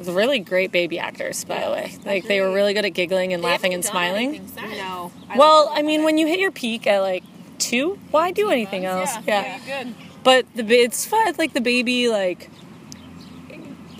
Really 0.07 0.39
great 0.39 0.73
baby 0.73 0.99
actors, 0.99 1.45
by 1.45 1.65
the 1.65 1.71
way. 1.71 1.95
Like 2.05 2.27
they 2.27 2.41
were 2.41 2.53
really 2.53 2.75
good 2.75 2.85
at 2.85 2.91
giggling 2.91 3.33
and 3.33 3.43
laughing 3.43 3.75
and 3.75 3.85
smiling. 3.85 4.49
No. 4.57 5.13
Well, 5.37 5.71
I 5.75 5.83
mean, 5.83 6.05
when 6.05 6.19
you 6.19 6.27
hit 6.27 6.39
your 6.39 6.51
peak 6.53 6.87
at 6.87 7.01
like 7.01 7.25
two, 7.59 7.99
why 8.11 8.31
do 8.31 8.51
anything 8.51 8.85
else? 8.85 9.11
Yeah. 9.27 9.59
good. 9.67 9.95
But 10.25 10.47
the 10.55 10.63
ba- 10.63 10.83
it's 10.83 11.05
fun. 11.07 11.35
Like 11.39 11.53
the 11.53 11.61
baby, 11.61 12.09
like 12.09 12.51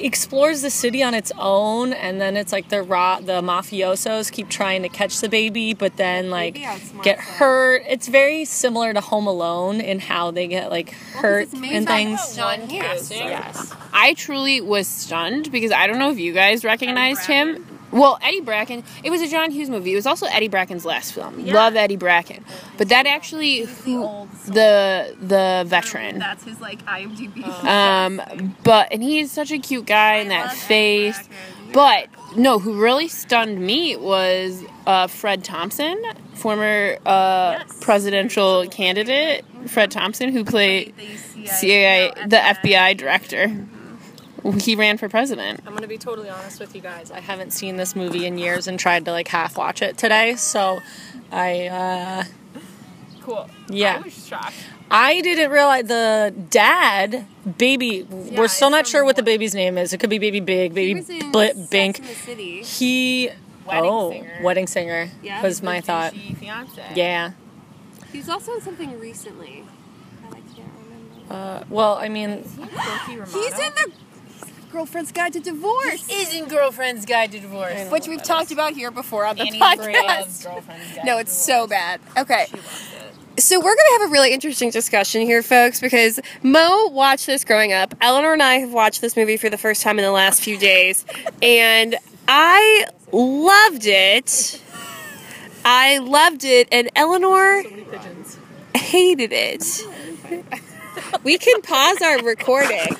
explores 0.01 0.63
the 0.63 0.71
city 0.71 1.03
on 1.03 1.15
its 1.15 1.33
own, 1.39 1.93
and 1.93 2.21
then 2.21 2.37
it's 2.37 2.53
like 2.53 2.69
the 2.69 2.83
ra- 2.83 3.21
the 3.21 3.41
mafiosos 3.43 4.31
keep 4.33 4.49
trying 4.49 4.83
to 4.83 4.89
catch 4.89 5.21
the 5.21 5.29
baby, 5.29 5.75
but 5.75 5.97
then 5.97 6.31
like 6.31 6.55
Baby 6.55 6.67
outsmarts 6.67 7.03
get 7.03 7.17
them. 7.19 7.27
hurt. 7.27 7.83
It's 7.89 8.09
very 8.09 8.45
similar 8.45 8.93
to 8.95 9.01
Home 9.01 9.27
Alone 9.27 9.81
in 9.81 9.99
how 10.01 10.31
they 10.31 10.47
get 10.47 10.71
like 10.71 10.91
hurt 10.91 11.43
it's 11.45 11.55
made 11.55 11.73
and 11.73 11.87
things. 11.87 12.37
John 12.37 12.61
Hughes. 12.69 12.83
casting. 12.83 13.19
Yes. 13.29 13.73
I 13.93 14.15
truly 14.15 14.61
was 14.61 14.87
stunned 14.87 15.51
because 15.53 15.73
I 15.73 15.87
don't 15.87 15.99
know 15.99 16.11
if 16.11 16.19
you 16.19 16.33
guys 16.33 16.65
recognized 16.65 17.27
him. 17.27 17.65
Well, 17.91 18.19
Eddie 18.23 18.41
Bracken. 18.41 18.85
It 19.03 19.11
was 19.11 19.21
a 19.23 19.29
John 19.29 19.51
Hughes 19.51 19.71
movie. 19.71 19.93
It 19.93 19.97
was 19.97 20.07
also 20.07 20.27
Eddie 20.27 20.49
Bracken's 20.49 20.85
last 20.85 21.13
film. 21.13 21.45
Love 21.47 21.75
Eddie 21.77 21.97
Bracken, 21.97 22.45
but 22.77 22.89
that 22.91 23.07
actually 23.07 23.61
who 23.65 24.29
the 24.47 25.17
the 25.21 25.65
veteran. 25.67 26.19
That's 26.19 26.45
his 26.45 26.61
like 26.61 26.85
IMDb. 26.87 27.45
Um, 27.69 28.55
but 28.65 28.93
and 28.93 29.03
he 29.03 29.19
is 29.21 29.31
such 29.33 29.51
a 29.53 29.59
cute 29.59 29.87
guy 29.87 30.17
in 30.17 30.29
that 30.29 30.53
face. 30.55 31.29
But 31.73 32.09
no, 32.37 32.59
who 32.59 32.81
really 32.83 33.09
stunned 33.09 33.59
me 33.61 33.95
was 33.97 34.65
uh, 34.87 35.07
Fred 35.07 35.45
Thompson, 35.45 36.03
former 36.35 36.97
uh, 37.05 37.57
Yes. 37.59 37.79
presidential 37.81 38.67
candidate. 38.69 39.45
Fred 39.67 39.91
Thompson, 39.91 40.33
who 40.33 40.45
played 40.45 40.95
CIA, 41.45 42.13
the 42.27 42.37
FBI 42.37 42.97
director. 42.97 43.67
He 44.61 44.77
ran 44.77 44.99
for 44.99 45.09
president. 45.09 45.61
I'm 45.67 45.75
gonna 45.75 45.87
be 45.89 45.99
totally 45.99 46.29
honest 46.29 46.61
with 46.61 46.75
you 46.75 46.81
guys. 46.81 47.11
I 47.11 47.21
haven't 47.21 47.53
seen 47.53 47.77
this 47.77 47.97
movie 47.97 48.25
in 48.27 48.39
years 48.39 48.67
and 48.69 48.79
tried 48.79 49.05
to 49.07 49.11
like 49.13 49.29
half 49.29 49.57
watch 49.59 49.83
it 49.83 49.99
today. 49.99 50.37
So, 50.37 50.81
I 51.33 51.67
uh, 51.67 52.25
Cool. 53.23 53.49
Yeah. 53.69 53.97
I 53.97 54.01
was 54.01 54.27
shocked. 54.27 54.55
I 54.91 55.21
didn't 55.21 55.51
realize 55.51 55.87
the 55.87 56.33
dad 56.49 57.27
baby. 57.59 58.07
Yeah, 58.11 58.39
we're 58.41 58.49
still 58.49 58.71
not 58.71 58.87
sure 58.87 59.05
what 59.05 59.17
the 59.17 59.23
baby's 59.23 59.55
name 59.55 59.77
is. 59.77 59.93
It 59.93 59.99
could 60.01 60.09
be 60.09 60.19
Baby 60.19 60.41
Big, 60.41 60.71
He 60.71 60.95
Baby 60.95 61.01
Blit, 61.31 61.55
Sex 61.57 61.69
Bink. 61.69 61.99
and 61.99 62.09
the 62.09 62.15
City. 62.15 62.63
He 62.63 63.31
Wedding 63.67 63.85
oh 63.85 64.11
Singer. 64.13 64.39
wedding 64.43 64.67
singer 64.67 65.11
Yeah. 65.23 65.43
was 65.43 65.63
my 65.63 65.83
thought. 65.83 66.15
Fiance. 66.15 66.83
Yeah. 66.95 67.33
He's 68.13 68.31
also 68.31 68.55
in 68.55 68.63
something 68.63 68.99
recently. 68.99 69.65
I 70.31 70.31
can't 70.57 70.71
remember. 71.29 71.35
Uh, 71.35 71.65
well, 71.69 71.97
I 71.99 72.09
mean, 72.09 72.45
He's 72.45 73.59
in 73.59 73.73
the 73.75 73.93
Girlfriend's 74.71 75.13
Guide 75.13 75.33
to 75.33 75.41
Divorce, 75.41 76.09
Isn't 76.11 76.49
girlfriend's 76.49 77.07
guide 77.07 77.33
to 77.33 77.41
divorce? 77.41 77.91
which 77.91 78.07
we've 78.07 78.23
talked 78.23 78.51
about 78.53 78.75
here 78.75 78.91
before 78.91 79.25
on 79.25 79.37
the 79.37 79.43
Annie 79.43 79.59
podcast. 79.59 80.45
girlfriend's 80.45 80.95
guide 80.95 81.05
No, 81.05 81.15
to 81.15 81.21
it's 81.21 81.33
so 81.33 81.67
bad. 81.67 82.01
Okay. 82.17 82.47
So 83.39 83.59
we're 83.59 83.75
gonna 83.75 84.01
have 84.03 84.11
a 84.11 84.13
really 84.13 84.33
interesting 84.33 84.71
discussion 84.71 85.23
here, 85.23 85.43
folks, 85.43 85.81
because 85.81 86.21
Mo 86.43 86.89
watched 86.89 87.27
this 87.27 87.45
growing 87.45 87.73
up. 87.73 87.95
Eleanor 88.01 88.33
and 88.35 88.43
I 88.43 88.57
have 88.59 88.73
watched 88.73 89.01
this 89.01 89.17
movie 89.17 89.37
for 89.37 89.49
the 89.49 89.57
first 89.59 89.83
time 89.83 89.99
in 89.99 90.05
the 90.05 90.11
last 90.11 90.43
few 90.43 90.59
days, 90.59 91.05
and 91.41 91.95
I 92.27 92.85
loved 93.13 93.87
it. 93.87 94.61
I 95.65 95.99
loved 95.99 96.45
it, 96.45 96.69
and 96.73 96.91
Eleanor 96.97 97.63
hated 98.75 99.33
it. 99.33 99.87
We 101.23 101.39
can 101.39 101.63
pause 101.63 102.03
our 102.03 102.19
recording. 102.23 102.97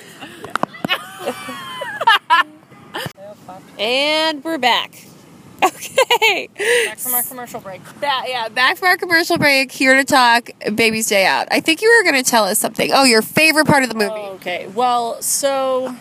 and 3.79 4.43
we're 4.43 4.57
back. 4.57 5.05
Okay. 5.61 6.47
back 6.85 6.99
from 6.99 7.13
our 7.13 7.23
commercial 7.23 7.59
break. 7.59 7.81
That, 7.99 8.27
yeah, 8.29 8.47
back 8.47 8.77
from 8.77 8.87
our 8.87 8.95
commercial 8.95 9.37
break, 9.37 9.73
here 9.73 9.93
to 9.93 10.05
talk 10.05 10.49
Baby's 10.73 11.07
Day 11.07 11.25
Out. 11.25 11.49
I 11.51 11.59
think 11.59 11.81
you 11.81 11.89
were 11.89 12.09
going 12.09 12.23
to 12.23 12.29
tell 12.29 12.45
us 12.45 12.59
something. 12.59 12.91
Oh, 12.93 13.03
your 13.03 13.21
favorite 13.21 13.67
part 13.67 13.83
of 13.83 13.89
the 13.89 13.95
movie. 13.95 14.11
Okay, 14.11 14.67
well, 14.67 15.21
so 15.21 15.97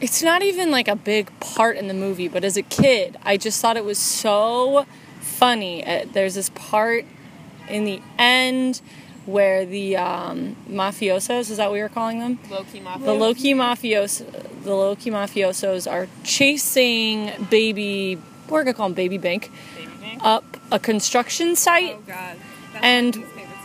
it's 0.00 0.24
not 0.24 0.42
even 0.42 0.72
like 0.72 0.88
a 0.88 0.96
big 0.96 1.30
part 1.38 1.76
in 1.76 1.86
the 1.86 1.94
movie, 1.94 2.26
but 2.26 2.42
as 2.42 2.56
a 2.56 2.62
kid, 2.62 3.16
I 3.22 3.36
just 3.36 3.62
thought 3.62 3.76
it 3.76 3.84
was 3.84 3.98
so 3.98 4.86
funny. 5.20 5.86
Uh, 5.86 6.06
there's 6.12 6.34
this 6.34 6.48
part 6.50 7.04
in 7.68 7.84
the 7.84 8.02
end 8.18 8.80
where 9.26 9.64
the 9.64 9.96
um, 9.96 10.56
mafiosos, 10.68 11.50
is 11.50 11.56
that 11.56 11.66
what 11.66 11.74
we 11.74 11.80
were 11.82 11.88
calling 11.88 12.18
them? 12.18 12.38
Low-key 12.50 12.80
mafia. 12.80 13.06
The 13.06 13.14
low-key 13.14 13.54
mafios, 13.54 14.62
the 14.64 14.74
low-key 14.74 15.10
mafiosos 15.10 15.90
are 15.90 16.08
chasing 16.24 17.32
baby, 17.50 18.18
we're 18.48 18.64
gonna 18.64 18.74
call 18.74 18.86
him 18.86 18.94
Baby 18.94 19.18
bank, 19.18 19.50
Baby 19.76 19.90
Bink. 20.00 20.24
up 20.24 20.56
a 20.70 20.78
construction 20.78 21.56
site 21.56 22.04
God. 22.06 22.36
and 22.74 23.16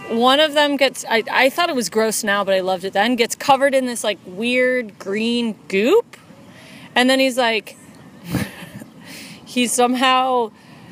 one 0.09 0.39
of 0.39 0.53
them 0.53 0.75
gets 0.75 1.05
I, 1.09 1.23
I 1.31 1.49
thought 1.49 1.69
it 1.69 1.75
was 1.75 1.89
gross 1.89 2.23
now 2.23 2.43
but 2.43 2.53
i 2.53 2.59
loved 2.59 2.83
it 2.83 2.93
then 2.93 3.15
gets 3.15 3.35
covered 3.35 3.73
in 3.73 3.85
this 3.85 4.03
like 4.03 4.17
weird 4.25 4.97
green 4.99 5.55
goop 5.67 6.17
and 6.95 7.09
then 7.09 7.19
he's 7.19 7.37
like 7.37 7.77
he 9.45 9.67
somehow 9.67 10.51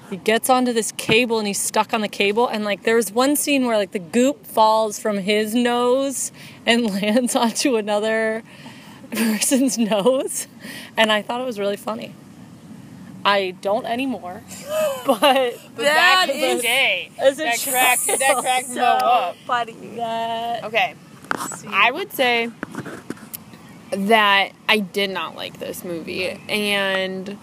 he 0.10 0.18
gets 0.18 0.50
onto 0.50 0.72
this 0.74 0.92
cable 0.94 1.38
and 1.40 1.48
he's 1.48 1.60
stuck 1.60 1.94
on 1.94 2.02
the 2.02 2.08
cable 2.08 2.48
and 2.48 2.64
like 2.64 2.84
there's 2.84 3.12
one 3.12 3.36
scene 3.36 3.66
where 3.66 3.78
like 3.78 3.92
the 3.92 4.00
goop 4.00 4.46
falls 4.46 5.00
from 5.00 5.18
his 5.20 5.54
nose 5.54 6.32
and 6.66 6.86
lands 7.02 7.36
onto 7.36 7.76
another 7.76 8.44
person's 9.12 9.78
nose 9.94 10.48
and 10.96 11.12
i 11.12 11.22
thought 11.22 11.40
it 11.42 11.46
was 11.46 11.60
really 11.60 11.78
funny. 11.78 12.14
I 13.26 13.56
don't 13.62 13.86
anymore 13.86 14.42
but 15.06 15.18
But 15.76 15.76
back 15.76 16.28
That 16.28 16.28
the 16.28 16.34
is- 16.34 16.62
day, 16.62 17.12
a 17.22 17.32
that 17.34 17.60
cracked 17.68 18.08
that 18.08 18.38
cracked 18.40 18.68
so 18.68 18.84
up. 18.84 19.36
funny. 19.46 19.74
That 19.98 20.64
Okay, 20.64 20.94
I 21.68 21.92
would 21.92 22.14
say 22.14 22.50
that 23.92 24.52
I 24.70 24.80
did 24.80 25.10
not 25.10 25.36
like 25.36 25.60
this 25.60 25.84
movie, 25.84 26.40
and 26.48 27.38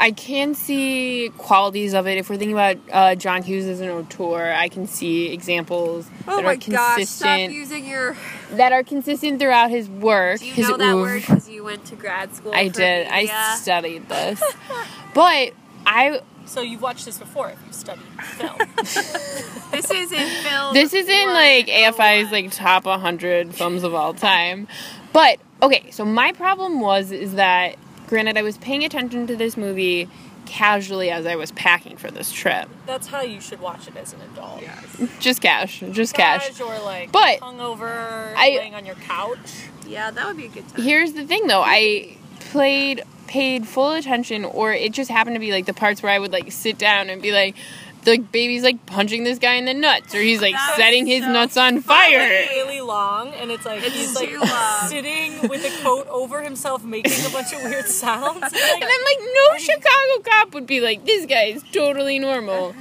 I 0.00 0.12
can 0.12 0.54
see 0.54 1.30
qualities 1.38 1.92
of 1.92 2.06
it. 2.06 2.18
If 2.18 2.30
we're 2.30 2.36
thinking 2.36 2.54
about 2.54 2.76
uh, 2.92 3.14
John 3.16 3.42
Hughes 3.42 3.66
as 3.66 3.80
an 3.80 3.88
auteur, 3.88 4.52
I 4.52 4.68
can 4.68 4.86
see 4.86 5.32
examples 5.32 6.08
Oh 6.28 6.36
that 6.36 6.44
my 6.44 6.52
are 6.52 6.56
gosh, 6.56 7.04
stop 7.06 7.36
consistent 7.38 7.52
using 7.52 7.84
your. 7.84 8.16
that 8.52 8.72
are 8.72 8.84
consistent 8.84 9.40
throughout 9.40 9.70
his 9.70 9.88
work. 9.88 10.38
Do 10.38 10.46
you 10.46 10.52
his 10.54 10.68
know 10.68 10.76
that 10.76 10.94
oeuvre. 10.94 11.00
word 11.02 11.20
because 11.22 11.48
you 11.48 11.64
went 11.64 11.84
to 11.86 11.96
grad 11.96 12.34
school? 12.34 12.52
I 12.54 12.68
for 12.68 12.74
did. 12.76 13.08
media? 13.10 13.32
I 13.34 13.54
studied 13.56 14.08
this, 14.08 14.40
but 15.14 15.52
I 15.84 16.20
So 16.46 16.60
you've 16.60 16.82
watched 16.82 17.04
this 17.04 17.18
before 17.18 17.50
if 17.50 17.58
you 17.66 17.72
studied 17.72 18.04
film. 18.22 18.56
This 19.70 19.90
is 19.90 20.12
in 20.12 20.28
film. 20.42 20.74
This 20.74 20.94
is 20.94 21.08
in 21.08 21.28
like 21.28 21.66
AFI's 21.66 22.32
like 22.32 22.50
top 22.52 22.86
100 22.86 23.54
films 23.54 23.84
of 23.84 23.94
all 23.94 24.14
time. 24.14 24.66
But 25.12 25.38
okay, 25.62 25.90
so 25.90 26.04
my 26.04 26.32
problem 26.32 26.80
was 26.80 27.12
is 27.12 27.34
that 27.34 27.76
granted 28.08 28.36
I 28.36 28.42
was 28.42 28.58
paying 28.58 28.84
attention 28.84 29.26
to 29.28 29.36
this 29.36 29.56
movie 29.56 30.08
casually 30.46 31.10
as 31.10 31.26
I 31.26 31.36
was 31.36 31.52
packing 31.52 31.96
for 31.96 32.10
this 32.10 32.32
trip. 32.32 32.68
That's 32.86 33.06
how 33.06 33.20
you 33.20 33.40
should 33.40 33.60
watch 33.60 33.86
it 33.86 33.96
as 33.96 34.14
an 34.14 34.20
adult. 34.32 34.62
Yes. 34.62 35.02
Just 35.20 35.40
cash, 35.42 35.82
just 35.92 36.14
cash. 36.14 36.48
Cash 36.48 36.60
or 36.60 36.78
like 36.84 37.12
But 37.12 37.40
hungover, 37.40 38.32
I- 38.34 38.56
laying 38.58 38.74
on 38.74 38.86
your 38.86 38.94
couch. 38.96 39.66
Yeah, 39.86 40.10
that 40.10 40.26
would 40.26 40.36
be 40.36 40.46
a 40.46 40.48
good 40.48 40.66
time. 40.68 40.82
Here's 40.82 41.12
the 41.12 41.24
thing 41.24 41.46
though, 41.46 41.62
I 41.64 42.16
played 42.40 43.02
paid 43.26 43.66
full 43.68 43.92
attention 43.92 44.42
or 44.46 44.72
it 44.72 44.90
just 44.90 45.10
happened 45.10 45.36
to 45.36 45.40
be 45.40 45.52
like 45.52 45.66
the 45.66 45.74
parts 45.74 46.02
where 46.02 46.10
I 46.10 46.18
would 46.18 46.32
like 46.32 46.50
sit 46.50 46.78
down 46.78 47.10
and 47.10 47.20
be 47.20 47.30
like 47.30 47.54
the 48.08 48.18
baby's 48.18 48.62
like 48.62 48.84
punching 48.86 49.24
this 49.24 49.38
guy 49.38 49.54
in 49.54 49.64
the 49.64 49.74
nuts 49.74 50.14
or 50.14 50.20
he's 50.20 50.40
like 50.40 50.54
That 50.54 50.74
setting 50.76 51.06
his 51.06 51.24
so 51.24 51.32
nuts 51.32 51.56
on 51.56 51.80
fire. 51.80 52.18
Really 52.18 52.80
long, 52.80 53.32
and 53.34 53.50
it's 53.50 53.64
like 53.64 53.82
It's 53.84 53.94
he's 53.94 54.14
like 54.14 54.30
sitting 54.88 55.48
with 55.48 55.64
a 55.64 55.82
coat 55.82 56.06
over 56.08 56.42
himself, 56.42 56.84
making 56.84 57.24
a 57.26 57.30
bunch 57.30 57.52
of 57.52 57.62
weird 57.64 57.84
sounds. 57.88 58.42
And 58.42 58.44
I'm 58.54 58.82
like, 58.82 59.20
no 59.20 59.58
Chicago 59.58 60.22
cop 60.24 60.54
would 60.54 60.66
be 60.66 60.80
like, 60.80 61.04
this 61.04 61.26
guy 61.26 61.44
is 61.44 61.62
totally 61.72 62.18
normal. 62.18 62.74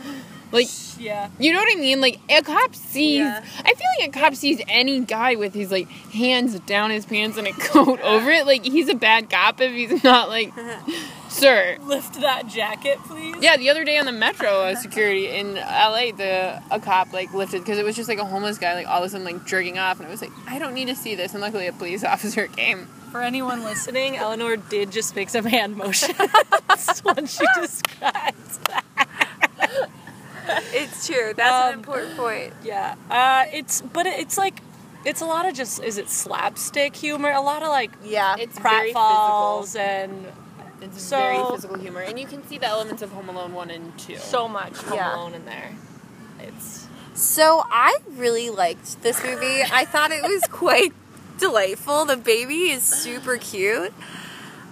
Like, 0.51 0.67
yeah, 0.97 1.29
you 1.39 1.51
know 1.51 1.59
what 1.59 1.77
I 1.77 1.79
mean? 1.79 1.99
Like, 1.99 2.19
a 2.29 2.41
cop 2.41 2.73
sees. 2.73 3.19
Yeah. 3.19 3.43
I 3.59 3.73
feel 3.73 3.87
like 3.99 4.09
a 4.09 4.19
cop 4.19 4.33
sees 4.33 4.61
any 4.69 5.01
guy 5.01 5.35
with 5.35 5.53
his 5.53 5.71
like 5.71 5.89
hands 5.89 6.57
down 6.61 6.89
his 6.89 7.05
pants 7.05 7.37
and 7.37 7.47
a 7.47 7.51
coat 7.59 7.99
over 7.99 8.31
it. 8.31 8.45
Like, 8.45 8.63
he's 8.63 8.87
a 8.87 8.95
bad 8.95 9.29
cop 9.29 9.59
if 9.59 9.73
he's 9.73 10.03
not 10.05 10.29
like, 10.29 10.53
sir. 11.39 11.77
lift 11.81 12.15
that 12.21 12.47
jacket, 12.47 12.97
please. 13.05 13.35
Yeah, 13.41 13.57
the 13.57 13.69
other 13.69 13.83
day 13.83 13.97
on 13.97 14.05
the 14.05 14.11
metro 14.11 14.49
uh, 14.61 14.75
security 14.75 15.27
in 15.29 15.55
LA, 15.55 16.11
the 16.15 16.61
a 16.71 16.79
cop 16.79 17.13
like 17.13 17.33
lifted 17.33 17.59
because 17.63 17.77
it 17.77 17.85
was 17.85 17.95
just 17.95 18.09
like 18.09 18.19
a 18.19 18.25
homeless 18.25 18.57
guy 18.57 18.73
like 18.75 18.87
all 18.87 18.99
of 19.01 19.05
a 19.05 19.09
sudden 19.09 19.25
like 19.25 19.45
jerking 19.45 19.77
off, 19.77 19.99
and 19.99 20.07
I 20.07 20.11
was 20.11 20.21
like, 20.21 20.31
I 20.47 20.59
don't 20.59 20.73
need 20.73 20.87
to 20.87 20.95
see 20.95 21.15
this. 21.15 21.33
And 21.33 21.41
luckily, 21.41 21.67
a 21.67 21.73
police 21.73 22.03
officer 22.13 22.47
came. 22.47 22.87
For 23.11 23.21
anyone 23.21 23.63
listening, 23.63 24.17
Eleanor 24.17 24.57
did 24.57 24.91
just 24.91 25.15
make 25.15 25.29
some 25.29 25.45
hand 25.45 25.77
motions 25.77 26.17
when 27.03 27.25
she 27.25 27.45
described 27.55 28.67
that. 28.67 29.89
it's 30.73 31.07
true. 31.07 31.33
That's 31.35 31.65
Um, 31.67 31.73
an 31.73 31.79
important 31.79 32.17
point. 32.17 32.53
Yeah. 32.63 32.95
Uh, 33.09 33.45
it's 33.53 33.81
but 33.81 34.05
it's 34.05 34.37
like 34.37 34.61
it's 35.05 35.21
a 35.21 35.25
lot 35.25 35.47
of 35.47 35.53
just 35.55 35.81
is 35.81 35.97
it 35.97 36.09
slapstick 36.09 36.95
humor? 36.95 37.31
A 37.31 37.41
lot 37.41 37.63
of 37.63 37.69
like 37.69 37.91
Yeah. 38.03 38.35
It's 38.37 38.59
very 38.59 38.93
pratfalls 38.93 39.77
and 39.79 40.25
It's 40.81 41.01
So- 41.01 41.17
very 41.17 41.51
physical 41.51 41.77
humor, 41.77 42.01
and 42.01 42.19
you 42.19 42.27
can 42.27 42.47
see 42.47 42.57
the 42.57 42.67
elements 42.67 43.01
of 43.01 43.11
Home 43.11 43.29
Alone 43.29 43.53
one 43.53 43.69
and 43.69 43.97
two. 43.97 44.17
so 44.17 44.47
much 44.47 44.77
Home 44.77 44.97
Yeah. 44.97 45.15
Alone 45.15 45.33
in 45.33 45.45
there. 45.45 45.71
It's 46.39 46.85
So 47.13 47.63
I 47.71 47.97
really 48.11 48.51
liked 48.51 49.01
this 49.01 49.23
movie. 49.23 49.63
I 49.63 49.85
thought 49.85 50.11
it 50.11 50.21
was 50.21 50.43
quite 50.51 50.93
delightful. 51.39 52.05
The 52.05 52.17
baby 52.17 52.69
is 52.69 52.83
super 52.83 53.37
cute. 53.37 53.91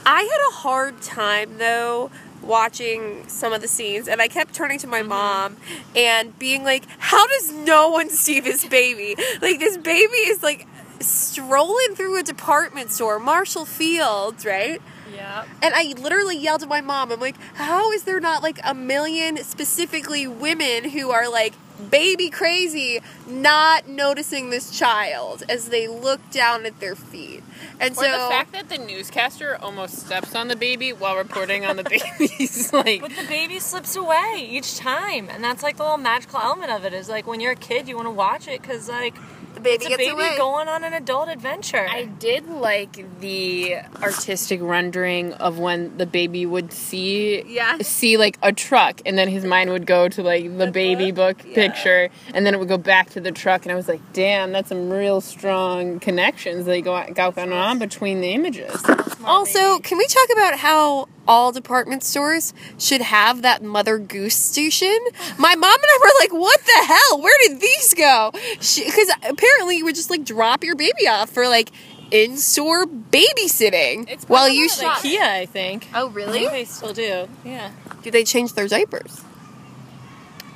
I 0.06 0.22
had 0.22 0.52
a 0.52 0.56
hard 0.58 1.02
time 1.02 1.58
though 1.58 2.12
watching 2.44 3.28
some 3.28 3.52
of 3.54 3.62
the 3.62 3.68
scenes 3.68 4.08
and 4.08 4.22
I 4.22 4.28
kept 4.28 4.54
turning 4.54 4.78
to 4.80 4.88
my 4.88 5.00
mm-hmm. 5.00 5.10
mom 5.10 5.58
and 5.96 6.38
being 6.38 6.64
like, 6.64 6.84
How 7.00 7.26
does 7.28 7.52
no 7.52 7.90
one 7.90 8.10
see 8.10 8.40
this 8.40 8.66
baby? 8.66 9.16
Like 9.42 9.60
this 9.60 9.78
baby 9.78 10.14
is 10.14 10.44
like 10.44 10.68
strolling 11.00 11.96
through 11.96 12.20
a 12.20 12.24
department 12.24 12.92
store, 12.92 13.20
Marshall 13.20 13.66
Field's, 13.66 14.46
right? 14.46 14.82
Yeah. 15.14 15.46
And 15.62 15.74
I 15.74 15.94
literally 16.00 16.38
yelled 16.38 16.64
at 16.64 16.70
my 16.70 16.82
mom, 16.82 17.12
I'm 17.12 17.20
like, 17.20 17.38
how 17.56 17.92
is 17.92 18.04
there 18.04 18.20
not 18.20 18.44
like 18.44 18.60
a 18.64 18.74
million 18.74 19.38
specifically 19.38 20.28
women 20.28 20.90
who 20.90 21.12
are 21.12 21.30
like 21.30 21.54
baby 21.92 22.30
crazy 22.30 23.02
not 23.28 23.86
noticing 23.88 24.50
this 24.50 24.72
child 24.72 25.44
as 25.50 25.70
they 25.70 25.88
look 25.88 26.20
down 26.32 26.66
at 26.66 26.80
their 26.80 26.96
feet? 26.96 27.44
And 27.80 27.92
Or 27.92 27.96
so 27.96 28.04
the 28.04 28.30
fact 28.30 28.54
that 28.54 28.70
the 28.70 28.78
newscaster 28.78 29.58
almost 29.62 30.06
steps 30.06 30.36
on 30.36 30.48
the 30.48 30.56
baby 30.56 30.94
while 30.94 31.18
reporting 31.18 31.66
on 31.66 31.76
the 31.78 31.84
babies, 32.20 32.72
like 32.72 33.02
But 33.02 33.12
the 33.12 33.28
baby 33.28 33.60
slips 33.60 33.96
away 33.96 34.48
each 34.50 34.78
time, 34.78 35.30
and 35.30 35.44
that's 35.44 35.64
like 35.64 35.78
the 35.78 35.84
little 35.84 35.98
magical 35.98 36.40
element 36.40 36.72
of 36.72 36.86
it. 36.86 36.94
Is 36.94 37.10
like 37.10 37.28
when 37.28 37.40
you're 37.40 37.54
a 37.54 37.58
kid, 37.58 37.88
you 37.88 37.96
want 37.96 38.08
to 38.08 38.12
watch 38.12 38.48
it 38.48 38.62
because 38.62 38.88
like 38.88 39.16
the 39.56 39.62
baby 39.62 39.76
it's 39.76 39.86
a 39.86 39.90
gets 39.90 40.00
baby 40.04 40.12
away. 40.12 40.38
going 40.38 40.68
on 40.68 40.84
an 40.84 40.94
adult 40.94 41.30
adventure. 41.30 41.88
I 41.90 42.06
did 42.06 42.48
like 42.48 43.20
the 43.20 43.78
artistic 44.02 44.60
rendering 44.62 45.34
of 45.34 45.58
when 45.60 45.98
the 45.98 46.06
baby 46.06 46.46
would 46.46 46.72
see 46.72 47.44
Yeah. 47.48 47.78
see 47.82 48.18
like 48.18 48.38
a 48.44 48.52
truck 48.54 49.02
and 49.06 49.18
then 49.18 49.28
his 49.30 49.44
mind 49.46 49.70
would 49.72 49.86
go 49.86 50.08
to 50.10 50.22
like 50.22 50.44
the, 50.44 50.66
The 50.66 50.72
baby 50.72 51.12
book? 51.12 51.38
book, 51.40 51.48
Yeah. 51.48 51.56
picture 51.56 52.10
and 52.34 52.46
then 52.46 52.54
it 52.54 52.60
would 52.60 52.68
go 52.70 52.78
back 52.78 53.10
to 53.12 53.22
the 53.22 53.32
truck 53.32 53.64
and 53.64 53.72
I 53.72 53.76
was 53.76 53.88
like, 53.88 54.02
damn, 54.14 54.52
that's 54.52 54.70
some 54.70 54.90
real 54.90 55.22
strong 55.22 56.00
connections 56.00 56.66
that 56.66 56.82
go 56.82 57.04
go 57.14 57.28
on 57.28 57.34
and 57.38 57.54
on 57.54 57.80
between 57.80 58.22
the 58.22 58.32
images. 58.34 58.84
Also, 59.24 59.80
can 59.80 59.98
we 59.98 60.06
talk 60.08 60.30
about 60.34 60.60
how 60.60 61.08
all 61.28 61.52
department 61.52 62.04
stores 62.04 62.54
should 62.78 63.02
have 63.02 63.42
that 63.42 63.64
Mother 63.64 63.98
Goose 63.98 64.36
station? 64.36 64.98
My 65.38 65.56
mom 65.56 65.74
and 65.74 65.84
I 65.84 66.00
were 66.02 66.12
like, 66.20 66.34
"What 66.34 66.60
the 66.66 66.86
hell? 66.86 67.22
Where 67.22 67.38
did 67.48 67.60
these 67.60 67.94
go?" 67.94 68.32
Because 68.34 69.10
apparently, 69.28 69.78
you 69.78 69.86
would 69.86 69.96
just 69.96 70.10
like 70.10 70.24
drop 70.24 70.64
your 70.64 70.76
baby 70.76 71.08
off 71.08 71.30
for 71.30 71.48
like 71.48 71.72
in-store 72.12 72.86
babysitting 72.86 74.08
It's 74.10 74.26
while 74.26 74.46
probably 74.46 74.58
you 74.58 74.68
not 74.68 74.78
shop. 74.78 74.98
IKEA, 75.00 75.22
I 75.22 75.46
think. 75.46 75.88
Oh, 75.94 76.10
really? 76.10 76.46
I 76.46 76.50
think 76.50 76.52
they 76.52 76.66
still 76.66 76.94
do. 76.94 77.28
Yeah. 77.44 77.72
Do 78.04 78.12
they 78.12 78.24
change 78.24 78.54
their 78.54 78.68
diapers? 78.68 79.22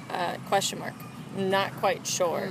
Uh, 0.10 0.36
question 0.48 0.80
mark. 0.80 0.94
Not 1.36 1.76
quite 1.78 2.06
sure. 2.06 2.50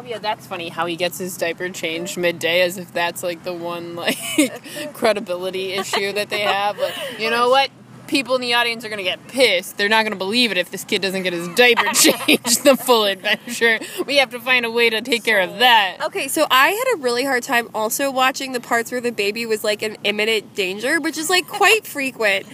Oh 0.00 0.02
yeah, 0.02 0.18
that's 0.18 0.46
funny 0.46 0.70
how 0.70 0.86
he 0.86 0.96
gets 0.96 1.18
his 1.18 1.36
diaper 1.36 1.68
changed 1.68 2.16
midday 2.16 2.62
as 2.62 2.78
if 2.78 2.90
that's 2.90 3.22
like 3.22 3.44
the 3.44 3.52
one 3.52 3.96
like 3.96 4.16
credibility 4.94 5.74
issue 5.74 6.14
that 6.14 6.30
they 6.30 6.40
have. 6.40 6.78
Like, 6.78 6.94
you 7.18 7.28
know 7.28 7.50
what? 7.50 7.68
People 8.10 8.34
in 8.34 8.40
the 8.40 8.54
audience 8.54 8.84
are 8.84 8.88
gonna 8.88 9.04
get 9.04 9.28
pissed. 9.28 9.78
They're 9.78 9.88
not 9.88 10.02
gonna 10.02 10.16
believe 10.16 10.50
it 10.50 10.58
if 10.58 10.72
this 10.72 10.82
kid 10.82 11.00
doesn't 11.00 11.22
get 11.22 11.32
his 11.32 11.46
diaper 11.54 11.84
changed 11.94 12.64
the 12.64 12.76
full 12.76 13.04
adventure. 13.04 13.78
We 14.04 14.16
have 14.16 14.30
to 14.30 14.40
find 14.40 14.66
a 14.66 14.70
way 14.70 14.90
to 14.90 15.00
take 15.00 15.22
care 15.22 15.40
of 15.40 15.60
that. 15.60 15.98
Okay, 16.02 16.26
so 16.26 16.44
I 16.50 16.70
had 16.70 16.98
a 16.98 17.02
really 17.02 17.22
hard 17.22 17.44
time 17.44 17.68
also 17.72 18.10
watching 18.10 18.50
the 18.50 18.58
parts 18.58 18.90
where 18.90 19.00
the 19.00 19.12
baby 19.12 19.46
was 19.46 19.62
like 19.62 19.84
in 19.84 19.96
imminent 20.02 20.56
danger, 20.56 21.00
which 21.00 21.16
is 21.16 21.30
like 21.30 21.46
quite 21.46 21.86
frequent. 21.96 22.46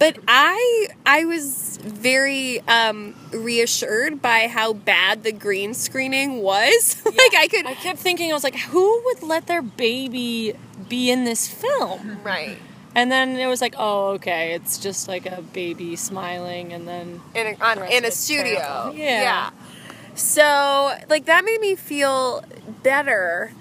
But 0.00 0.18
I 0.26 0.88
I 1.06 1.24
was 1.26 1.78
very 1.80 2.58
um 2.62 3.14
reassured 3.32 4.20
by 4.20 4.48
how 4.48 4.72
bad 4.72 5.22
the 5.22 5.30
green 5.30 5.74
screening 5.74 6.42
was. 6.42 7.00
like 7.04 7.34
I 7.38 7.46
could 7.48 7.66
I 7.66 7.74
kept 7.74 8.00
thinking, 8.00 8.32
I 8.32 8.34
was 8.34 8.42
like, 8.42 8.56
who 8.56 9.00
would 9.04 9.22
let 9.22 9.46
their 9.46 9.62
baby 9.62 10.54
be 10.88 11.08
in 11.08 11.22
this 11.22 11.46
film? 11.46 12.18
right 12.24 12.58
And 12.94 13.10
then 13.10 13.36
it 13.36 13.46
was 13.46 13.60
like, 13.60 13.74
oh, 13.76 14.10
okay, 14.10 14.52
it's 14.54 14.78
just 14.78 15.08
like 15.08 15.26
a 15.26 15.42
baby 15.42 15.96
smiling, 15.96 16.72
and 16.72 16.86
then 16.86 17.20
in 17.34 17.48
a, 17.48 17.64
on, 17.64 17.82
in 17.90 18.04
a 18.04 18.10
studio. 18.10 18.60
terrible. 18.60 18.94
Yeah. 18.94 19.50
So 20.14 20.96
like 21.08 21.24
that 21.24 21.44
made 21.44 21.60
me 21.60 21.74
feel 21.74 22.44
better, 22.82 23.52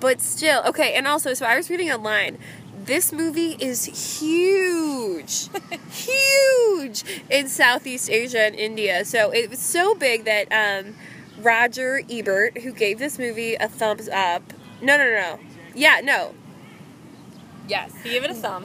but 0.00 0.20
still 0.20 0.62
okay. 0.66 0.94
And 0.94 1.06
also, 1.06 1.34
so 1.34 1.44
I 1.44 1.56
was 1.56 1.68
reading 1.68 1.90
online. 1.90 2.38
This 2.84 3.12
movie 3.12 3.56
is 3.60 4.18
huge, 4.18 5.48
huge 5.90 7.04
in 7.28 7.48
Southeast 7.48 8.08
Asia 8.08 8.46
and 8.46 8.54
India. 8.54 9.04
So 9.04 9.30
it 9.30 9.50
was 9.50 9.58
so 9.58 9.94
big 9.94 10.24
that 10.24 10.48
um, 10.50 10.94
Roger 11.38 12.00
Ebert, 12.08 12.62
who 12.62 12.72
gave 12.72 12.98
this 12.98 13.18
movie 13.18 13.56
a 13.56 13.68
thumbs 13.68 14.08
up, 14.08 14.42
no, 14.80 14.96
no, 14.96 15.04
no, 15.04 15.10
no, 15.10 15.38
yeah, 15.74 16.00
no, 16.02 16.32
Yes. 17.68 17.92
he 18.02 18.10
gave 18.10 18.24
it 18.24 18.30
a 18.30 18.34
thumb. 18.34 18.64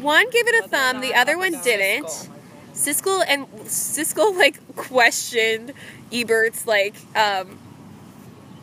one 0.00 0.30
gave 0.30 0.46
it 0.46 0.64
a 0.64 0.68
thumb, 0.68 1.00
the 1.00 1.14
other 1.14 1.36
one 1.38 1.52
didn't. 1.62 2.28
Siskel 2.74 3.24
and 3.26 3.48
Siskel 3.64 4.36
like 4.36 4.76
questioned 4.76 5.72
Ebert's 6.12 6.66
like 6.66 6.94
um, 7.16 7.58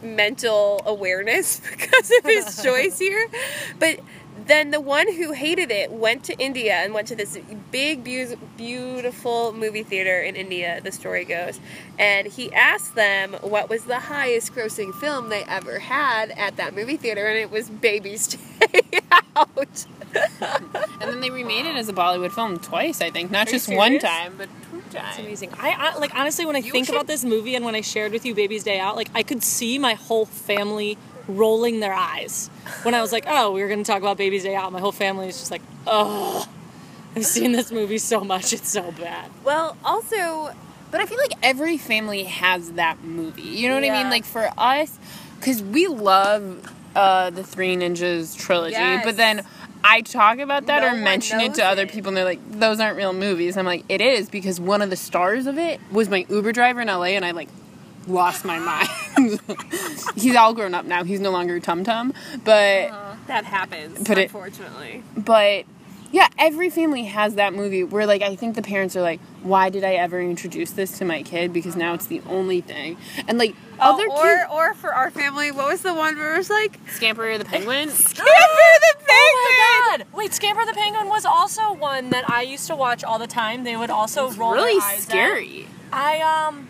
mental 0.01 0.81
awareness 0.85 1.59
because 1.71 2.11
of 2.19 2.23
his 2.23 2.61
choice 2.63 2.97
here, 2.97 3.27
but 3.79 3.99
then 4.47 4.71
the 4.71 4.81
one 4.81 5.11
who 5.13 5.31
hated 5.31 5.71
it 5.71 5.91
went 5.91 6.23
to 6.25 6.37
India 6.37 6.73
and 6.73 6.93
went 6.93 7.07
to 7.07 7.15
this 7.15 7.37
big, 7.71 8.03
beautiful 8.03 9.53
movie 9.53 9.83
theater 9.83 10.21
in 10.21 10.35
India. 10.35 10.79
The 10.83 10.91
story 10.91 11.25
goes, 11.25 11.59
and 11.97 12.27
he 12.27 12.53
asked 12.53 12.95
them 12.95 13.33
what 13.41 13.69
was 13.69 13.85
the 13.85 13.99
highest 13.99 14.53
grossing 14.53 14.93
film 14.93 15.29
they 15.29 15.43
ever 15.45 15.79
had 15.79 16.31
at 16.31 16.57
that 16.57 16.75
movie 16.75 16.97
theater, 16.97 17.25
and 17.27 17.37
it 17.37 17.51
was 17.51 17.69
Baby's 17.69 18.27
Day 18.59 18.81
Out. 19.35 19.85
And 21.01 21.11
then 21.11 21.19
they 21.19 21.29
remade 21.29 21.65
it 21.65 21.75
as 21.75 21.89
a 21.89 21.93
Bollywood 21.93 22.31
film 22.31 22.57
twice, 22.57 23.01
I 23.01 23.11
think. 23.11 23.31
Not 23.31 23.47
Are 23.47 23.49
you 23.49 23.55
just 23.57 23.67
one 23.73 23.99
time, 23.99 24.35
but 24.37 24.47
two 24.71 24.77
It's 24.85 24.95
times. 24.95 25.19
amazing. 25.19 25.49
I, 25.59 25.71
I 25.71 25.97
like 25.97 26.15
honestly 26.15 26.45
when 26.45 26.55
I 26.55 26.61
think 26.61 26.85
should- 26.85 26.95
about 26.95 27.05
this 27.07 27.25
movie 27.25 27.53
and 27.55 27.65
when 27.65 27.75
I 27.75 27.81
shared 27.81 28.13
with 28.13 28.25
you 28.25 28.33
Baby's 28.33 28.63
Day 28.63 28.79
Out, 28.79 28.95
like 28.95 29.09
I 29.13 29.23
could 29.23 29.43
see 29.43 29.77
my 29.77 29.95
whole 29.95 30.25
family 30.25 30.97
rolling 31.27 31.79
their 31.79 31.93
eyes 31.93 32.49
when 32.83 32.93
I 32.93 33.01
was 33.01 33.11
like, 33.11 33.25
"Oh, 33.27 33.51
we 33.51 33.61
were 33.61 33.67
going 33.67 33.83
to 33.83 33.89
talk 33.91 33.99
about 34.01 34.17
Baby's 34.17 34.43
Day 34.43 34.55
Out." 34.55 34.71
My 34.71 34.79
whole 34.79 34.91
family 34.91 35.27
is 35.27 35.37
just 35.39 35.51
like, 35.51 35.61
"Oh, 35.87 36.47
I've 37.15 37.25
seen 37.25 37.51
this 37.51 37.71
movie 37.71 37.97
so 37.97 38.21
much; 38.23 38.53
it's 38.53 38.69
so 38.69 38.91
bad." 38.91 39.29
Well, 39.43 39.77
also, 39.83 40.51
But 40.91 41.01
I 41.01 41.05
feel 41.07 41.17
like 41.17 41.33
every 41.43 41.77
family 41.77 42.23
has 42.23 42.71
that 42.73 43.03
movie. 43.03 43.41
You 43.41 43.67
know 43.69 43.75
what 43.75 43.83
I 43.83 43.89
mean? 43.89 44.09
Like 44.09 44.23
for 44.23 44.49
us, 44.57 44.97
because 45.39 45.61
we 45.61 45.87
love 45.87 46.71
uh, 46.95 47.29
the 47.31 47.43
Three 47.43 47.75
Ninjas 47.75 48.37
trilogy, 48.37 48.73
Yes. 48.75 49.03
but 49.03 49.17
then 49.17 49.45
I 49.83 50.01
talk 50.01 50.37
about 50.39 50.67
that 50.67 50.81
No 50.83 50.89
or 50.89 50.93
mention 50.95 51.41
it 51.41 51.55
to 51.55 51.65
other 51.65 51.83
it. 51.83 51.91
people, 51.91 52.09
and 52.09 52.17
they're 52.17 52.23
like, 52.23 52.39
"Those 52.59 52.79
aren't 52.79 52.95
real 52.97 53.11
movies." 53.13 53.57
I'm 53.57 53.65
like, 53.65 53.83
"It 53.89 53.99
is," 53.99 54.29
because 54.29 54.59
one 54.59 54.81
of 54.81 54.89
the 54.89 54.95
stars 54.95 55.47
of 55.47 55.57
it 55.57 55.81
was 55.91 56.07
my 56.07 56.25
Uber 56.29 56.53
driver 56.53 56.79
in 56.81 56.87
LA, 56.87 57.15
and 57.17 57.25
I 57.25 57.31
like 57.31 57.49
lost 58.07 58.45
my 58.45 58.59
mind. 58.59 58.89
He's 60.15 60.35
all 60.35 60.53
grown 60.53 60.73
up 60.73 60.85
now. 60.85 61.03
He's 61.03 61.19
no 61.19 61.31
longer 61.31 61.59
Tum 61.59 61.83
Tum, 61.83 62.13
but 62.43 62.91
that 63.27 63.45
happens, 63.45 64.07
But 64.07 64.17
it- 64.17 64.23
unfortunately. 64.23 65.03
but 65.17 65.65
yeah, 66.11 66.29
every 66.37 66.69
family 66.69 67.03
has 67.05 67.35
that 67.35 67.53
movie 67.53 67.83
where 67.83 68.05
like 68.05 68.21
I 68.21 68.35
think 68.35 68.55
the 68.55 68.61
parents 68.61 68.95
are 68.95 69.01
like, 69.01 69.19
why 69.43 69.69
did 69.69 69.83
I 69.83 69.95
ever 69.95 70.21
introduce 70.21 70.71
this 70.71 70.97
to 70.99 71.05
my 71.05 71.23
kid? 71.23 71.51
Because 71.51 71.75
now 71.75 71.93
it's 71.93 72.05
the 72.05 72.21
only 72.29 72.61
thing. 72.61 72.97
And 73.27 73.37
like 73.37 73.55
other 73.79 74.07
or, 74.07 74.23
kids, 74.23 74.43
or 74.51 74.73
for 74.75 74.93
our 74.93 75.11
family, 75.11 75.51
what 75.51 75.67
was 75.67 75.81
the 75.81 75.93
one 75.93 76.15
where 76.15 76.35
it 76.35 76.37
was 76.37 76.49
like, 76.49 76.79
Scamper 76.89 77.37
the 77.37 77.43
Penguin. 77.45 77.89
Scamper 77.89 78.23
the 78.23 78.95
Penguin! 78.97 79.07
Oh 79.17 79.87
my 79.89 79.97
god! 79.97 80.07
Wait, 80.13 80.33
Scamper 80.33 80.65
the 80.65 80.73
Penguin 80.73 81.07
was 81.07 81.25
also 81.25 81.73
one 81.73 82.09
that 82.09 82.29
I 82.29 82.41
used 82.41 82.67
to 82.67 82.75
watch 82.75 83.03
all 83.03 83.19
the 83.19 83.27
time. 83.27 83.63
They 83.63 83.75
would 83.77 83.89
also 83.89 84.29
roll 84.31 84.53
really 84.53 84.73
their 84.79 84.81
eyes 84.87 84.97
at. 84.97 85.03
scary. 85.03 85.67
I 85.91 86.19
um 86.21 86.67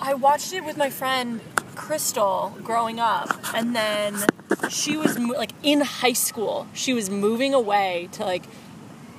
I 0.00 0.14
watched 0.14 0.52
it 0.52 0.64
with 0.64 0.76
my 0.76 0.90
friend 0.90 1.40
Crystal 1.74 2.56
growing 2.62 2.98
up 3.00 3.38
and 3.54 3.74
then 3.76 4.24
she 4.70 4.96
was 4.96 5.18
like 5.18 5.52
in 5.62 5.80
high 5.82 6.12
school. 6.12 6.66
She 6.72 6.94
was 6.94 7.10
moving 7.10 7.54
away 7.54 8.08
to 8.12 8.24
like 8.24 8.44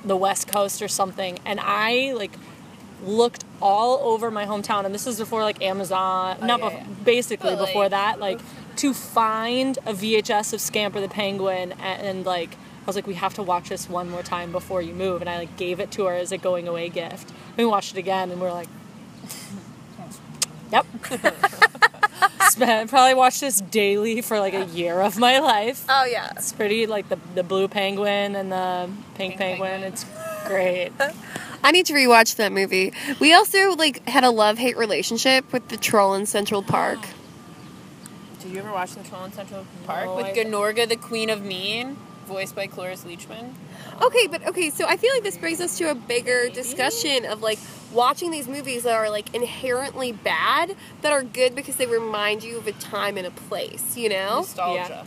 the 0.04 0.16
west 0.16 0.48
coast 0.48 0.82
or 0.82 0.88
something 0.88 1.38
and 1.44 1.60
I 1.62 2.12
like 2.14 2.32
looked 3.04 3.44
all 3.60 4.12
over 4.12 4.30
my 4.30 4.44
hometown 4.44 4.84
and 4.84 4.94
this 4.94 5.06
is 5.06 5.18
before 5.18 5.42
like 5.42 5.62
Amazon 5.62 6.38
oh, 6.40 6.46
not 6.46 6.60
yeah, 6.60 6.70
bef- 6.70 6.72
yeah. 6.72 6.86
basically 7.04 7.54
But, 7.54 7.66
before 7.66 7.82
like, 7.82 7.90
that 7.90 8.20
like 8.20 8.40
to 8.76 8.94
find 8.94 9.78
a 9.78 9.92
VHS 9.92 10.52
of 10.52 10.60
Scamper 10.60 11.00
the 11.00 11.08
Penguin 11.08 11.72
and, 11.72 12.02
and 12.02 12.26
like 12.26 12.54
I 12.54 12.86
was 12.86 12.96
like 12.96 13.06
we 13.06 13.14
have 13.14 13.34
to 13.34 13.42
watch 13.42 13.68
this 13.68 13.88
one 13.88 14.08
more 14.08 14.22
time 14.22 14.50
before 14.52 14.82
you 14.82 14.94
move 14.94 15.20
and 15.20 15.30
I 15.30 15.38
like 15.38 15.56
gave 15.56 15.80
it 15.80 15.90
to 15.92 16.06
her 16.06 16.14
as 16.14 16.32
a 16.32 16.38
going 16.38 16.66
away 16.66 16.88
gift. 16.88 17.32
We 17.56 17.64
watched 17.64 17.96
it 17.96 17.98
again 17.98 18.30
and 18.30 18.40
we 18.40 18.46
are 18.46 18.52
like 18.52 18.68
Yep. 20.72 20.86
Spent, 22.50 22.90
probably 22.90 23.14
watched 23.14 23.40
this 23.40 23.60
daily 23.60 24.20
for 24.22 24.40
like 24.40 24.54
a 24.54 24.64
year 24.66 25.00
of 25.00 25.18
my 25.18 25.38
life. 25.38 25.84
Oh 25.88 26.04
yeah. 26.04 26.32
It's 26.36 26.52
pretty 26.52 26.86
like 26.86 27.08
the 27.08 27.18
the 27.34 27.42
blue 27.42 27.68
penguin 27.68 28.34
and 28.36 28.50
the 28.50 28.88
pink, 29.14 29.36
Pink 29.36 29.38
penguin. 29.38 29.70
penguin. 29.82 29.92
It's 29.92 30.04
great. 30.46 30.92
I 31.64 31.72
need 31.72 31.86
to 31.86 31.92
rewatch 31.92 32.36
that 32.36 32.52
movie. 32.52 32.92
We 33.20 33.34
also 33.34 33.74
like 33.76 34.06
had 34.08 34.24
a 34.24 34.30
love 34.30 34.58
hate 34.58 34.76
relationship 34.76 35.52
with 35.52 35.68
the 35.68 35.76
troll 35.76 36.14
in 36.14 36.26
Central 36.26 36.62
Park. 36.62 36.98
Did 38.40 38.52
you 38.52 38.58
ever 38.60 38.72
watch 38.72 38.92
the 38.94 39.02
Troll 39.02 39.24
in 39.24 39.32
Central 39.32 39.66
Park 39.84 40.06
No, 40.06 40.16
with 40.16 40.26
I- 40.26 40.32
Gnorga, 40.34 40.88
the 40.88 40.96
Queen 40.96 41.28
of 41.28 41.42
Mean, 41.44 41.96
voiced 42.28 42.54
by 42.54 42.66
Cloris 42.66 43.04
Leachman? 43.04 43.52
Okay, 44.00 44.26
but 44.28 44.46
okay, 44.46 44.70
so 44.70 44.86
I 44.86 44.96
feel 44.96 45.12
like 45.12 45.22
this 45.24 45.36
brings 45.36 45.60
us 45.60 45.76
to 45.78 45.90
a 45.90 45.94
bigger 45.94 46.48
discussion 46.48 47.24
of 47.24 47.42
like 47.42 47.58
watching 47.92 48.30
these 48.30 48.46
movies 48.46 48.84
that 48.84 48.94
are 48.94 49.10
like 49.10 49.34
inherently 49.34 50.12
bad 50.12 50.76
that 51.02 51.10
are 51.10 51.22
good 51.22 51.54
because 51.54 51.76
they 51.76 51.86
remind 51.86 52.44
you 52.44 52.58
of 52.58 52.66
a 52.66 52.72
time 52.72 53.16
and 53.16 53.26
a 53.26 53.30
place, 53.30 53.96
you 53.96 54.08
know? 54.08 54.36
Nostalgia. 54.36 55.06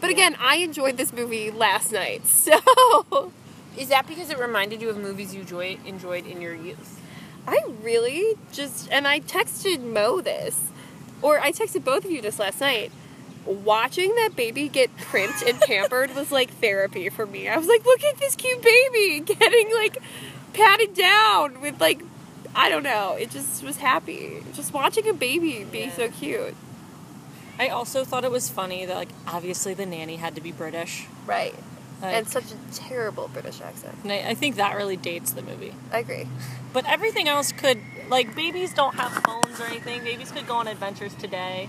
But 0.00 0.10
again, 0.10 0.36
I 0.38 0.56
enjoyed 0.56 0.96
this 0.96 1.12
movie 1.12 1.50
last 1.50 1.92
night. 1.92 2.22
So 2.30 3.32
Is 3.76 3.88
that 3.88 4.06
because 4.06 4.30
it 4.30 4.38
reminded 4.38 4.82
you 4.82 4.90
of 4.90 4.98
movies 4.98 5.34
you 5.34 5.42
enjoy, 5.42 5.78
enjoyed 5.86 6.26
in 6.26 6.40
your 6.40 6.54
youth? 6.54 7.00
I 7.46 7.60
really 7.82 8.34
just 8.52 8.90
and 8.90 9.08
I 9.08 9.20
texted 9.20 9.80
Mo 9.80 10.20
this 10.20 10.70
or 11.22 11.40
I 11.40 11.52
texted 11.52 11.84
both 11.84 12.04
of 12.04 12.10
you 12.10 12.20
this 12.20 12.38
last 12.38 12.60
night. 12.60 12.92
Watching 13.50 14.14
that 14.16 14.36
baby 14.36 14.68
get 14.68 14.96
primped 14.96 15.42
and 15.48 15.60
pampered 15.60 16.14
was 16.14 16.30
like 16.30 16.50
therapy 16.54 17.08
for 17.08 17.26
me. 17.26 17.48
I 17.48 17.56
was 17.56 17.66
like, 17.66 17.84
look 17.84 18.02
at 18.04 18.16
this 18.18 18.36
cute 18.36 18.62
baby 18.62 19.20
getting 19.26 19.72
like 19.74 19.98
patted 20.52 20.94
down 20.94 21.60
with 21.60 21.80
like 21.80 22.00
I 22.54 22.68
don't 22.68 22.82
know. 22.82 23.16
It 23.18 23.30
just 23.30 23.62
was 23.62 23.76
happy. 23.78 24.42
Just 24.54 24.72
watching 24.72 25.08
a 25.08 25.12
baby 25.14 25.64
be 25.64 25.80
Yeah. 25.80 25.92
so 25.92 26.08
cute. 26.10 26.54
I 27.58 27.68
also 27.68 28.04
thought 28.04 28.24
it 28.24 28.30
was 28.30 28.48
funny 28.48 28.86
that 28.86 28.96
like 28.96 29.10
obviously 29.26 29.74
the 29.74 29.86
nanny 29.86 30.16
had 30.16 30.34
to 30.36 30.40
be 30.40 30.52
British. 30.52 31.06
Right. 31.26 31.54
Like, 32.00 32.14
and 32.14 32.28
such 32.28 32.44
a 32.44 32.74
terrible 32.74 33.28
British 33.28 33.60
accent. 33.60 33.94
and 34.04 34.10
I, 34.12 34.30
I 34.30 34.34
think 34.34 34.56
that 34.56 34.74
really 34.76 34.96
dates 34.96 35.32
the 35.32 35.42
movie. 35.42 35.74
I 35.92 35.98
agree. 35.98 36.26
But 36.72 36.86
everything 36.88 37.26
else 37.28 37.50
could 37.50 37.80
like 38.08 38.36
babies 38.36 38.72
don't 38.72 38.94
have 38.94 39.10
phones 39.24 39.58
or 39.58 39.64
anything. 39.64 40.04
Babies 40.04 40.30
could 40.30 40.46
go 40.46 40.54
on 40.54 40.68
adventures 40.68 41.12
today. 41.14 41.68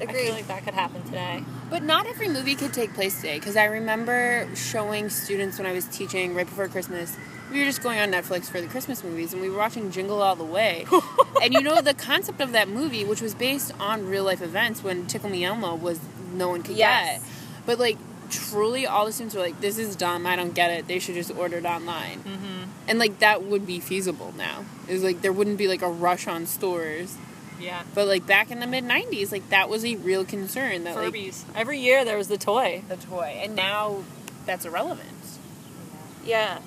I 0.00 0.04
Agreed. 0.04 0.16
feel 0.24 0.32
like 0.34 0.46
that 0.48 0.64
could 0.64 0.74
happen 0.74 1.02
today. 1.04 1.42
But 1.70 1.82
not 1.82 2.06
every 2.06 2.28
movie 2.28 2.54
could 2.54 2.72
take 2.72 2.94
place 2.94 3.16
today 3.16 3.38
because 3.38 3.56
I 3.56 3.64
remember 3.66 4.48
showing 4.56 5.08
students 5.08 5.58
when 5.58 5.66
I 5.66 5.72
was 5.72 5.84
teaching 5.86 6.34
right 6.34 6.46
before 6.46 6.68
Christmas. 6.68 7.16
We 7.52 7.60
were 7.60 7.66
just 7.66 7.82
going 7.82 8.00
on 8.00 8.10
Netflix 8.10 8.46
for 8.46 8.60
the 8.60 8.66
Christmas 8.66 9.04
movies 9.04 9.32
and 9.32 9.40
we 9.40 9.48
were 9.50 9.58
watching 9.58 9.90
Jingle 9.92 10.20
All 10.22 10.34
the 10.34 10.44
Way. 10.44 10.86
and 11.42 11.54
you 11.54 11.60
know, 11.60 11.80
the 11.80 11.94
concept 11.94 12.40
of 12.40 12.52
that 12.52 12.68
movie, 12.68 13.04
which 13.04 13.20
was 13.20 13.34
based 13.34 13.72
on 13.78 14.06
real 14.08 14.24
life 14.24 14.42
events 14.42 14.82
when 14.82 15.06
Tickle 15.06 15.30
Me 15.30 15.44
Elmo 15.44 15.74
was 15.76 16.00
no 16.32 16.48
one 16.48 16.62
could 16.62 16.76
Yes. 16.76 17.20
get. 17.20 17.30
But 17.66 17.78
like, 17.78 17.96
truly, 18.30 18.86
all 18.86 19.06
the 19.06 19.12
students 19.12 19.34
were 19.36 19.42
like, 19.42 19.60
this 19.60 19.78
is 19.78 19.94
dumb. 19.94 20.26
I 20.26 20.34
don't 20.34 20.54
get 20.54 20.70
it. 20.70 20.88
They 20.88 20.98
should 20.98 21.14
just 21.14 21.30
order 21.30 21.58
it 21.58 21.64
online. 21.66 22.18
Mm-hmm. 22.20 22.62
And 22.88 22.98
like, 22.98 23.20
that 23.20 23.44
would 23.44 23.66
be 23.66 23.78
feasible 23.78 24.34
now. 24.36 24.64
It 24.88 24.92
was 24.92 25.04
like, 25.04 25.22
there 25.22 25.32
wouldn't 25.32 25.56
be 25.58 25.68
like 25.68 25.82
a 25.82 25.88
rush 25.88 26.26
on 26.26 26.46
stores. 26.46 27.16
Yeah. 27.60 27.82
But 27.94 28.08
like, 28.08 28.26
back 28.26 28.50
in 28.50 28.60
the 28.60 28.66
mid 28.66 28.84
90s, 28.84 29.30
like, 29.32 29.48
that 29.50 29.68
was 29.68 29.84
a 29.84 29.96
real 29.96 30.24
concern. 30.24 30.84
That 30.84 30.96
like, 30.96 31.34
Every 31.54 31.78
year 31.78 32.04
there 32.04 32.16
was 32.16 32.28
the 32.28 32.38
toy. 32.38 32.82
the 32.88 32.96
toy, 32.96 33.38
and 33.42 33.54
now 33.54 34.02
that's 34.46 34.64
irrelevant. 34.64 35.08
Yeah. 36.24 36.58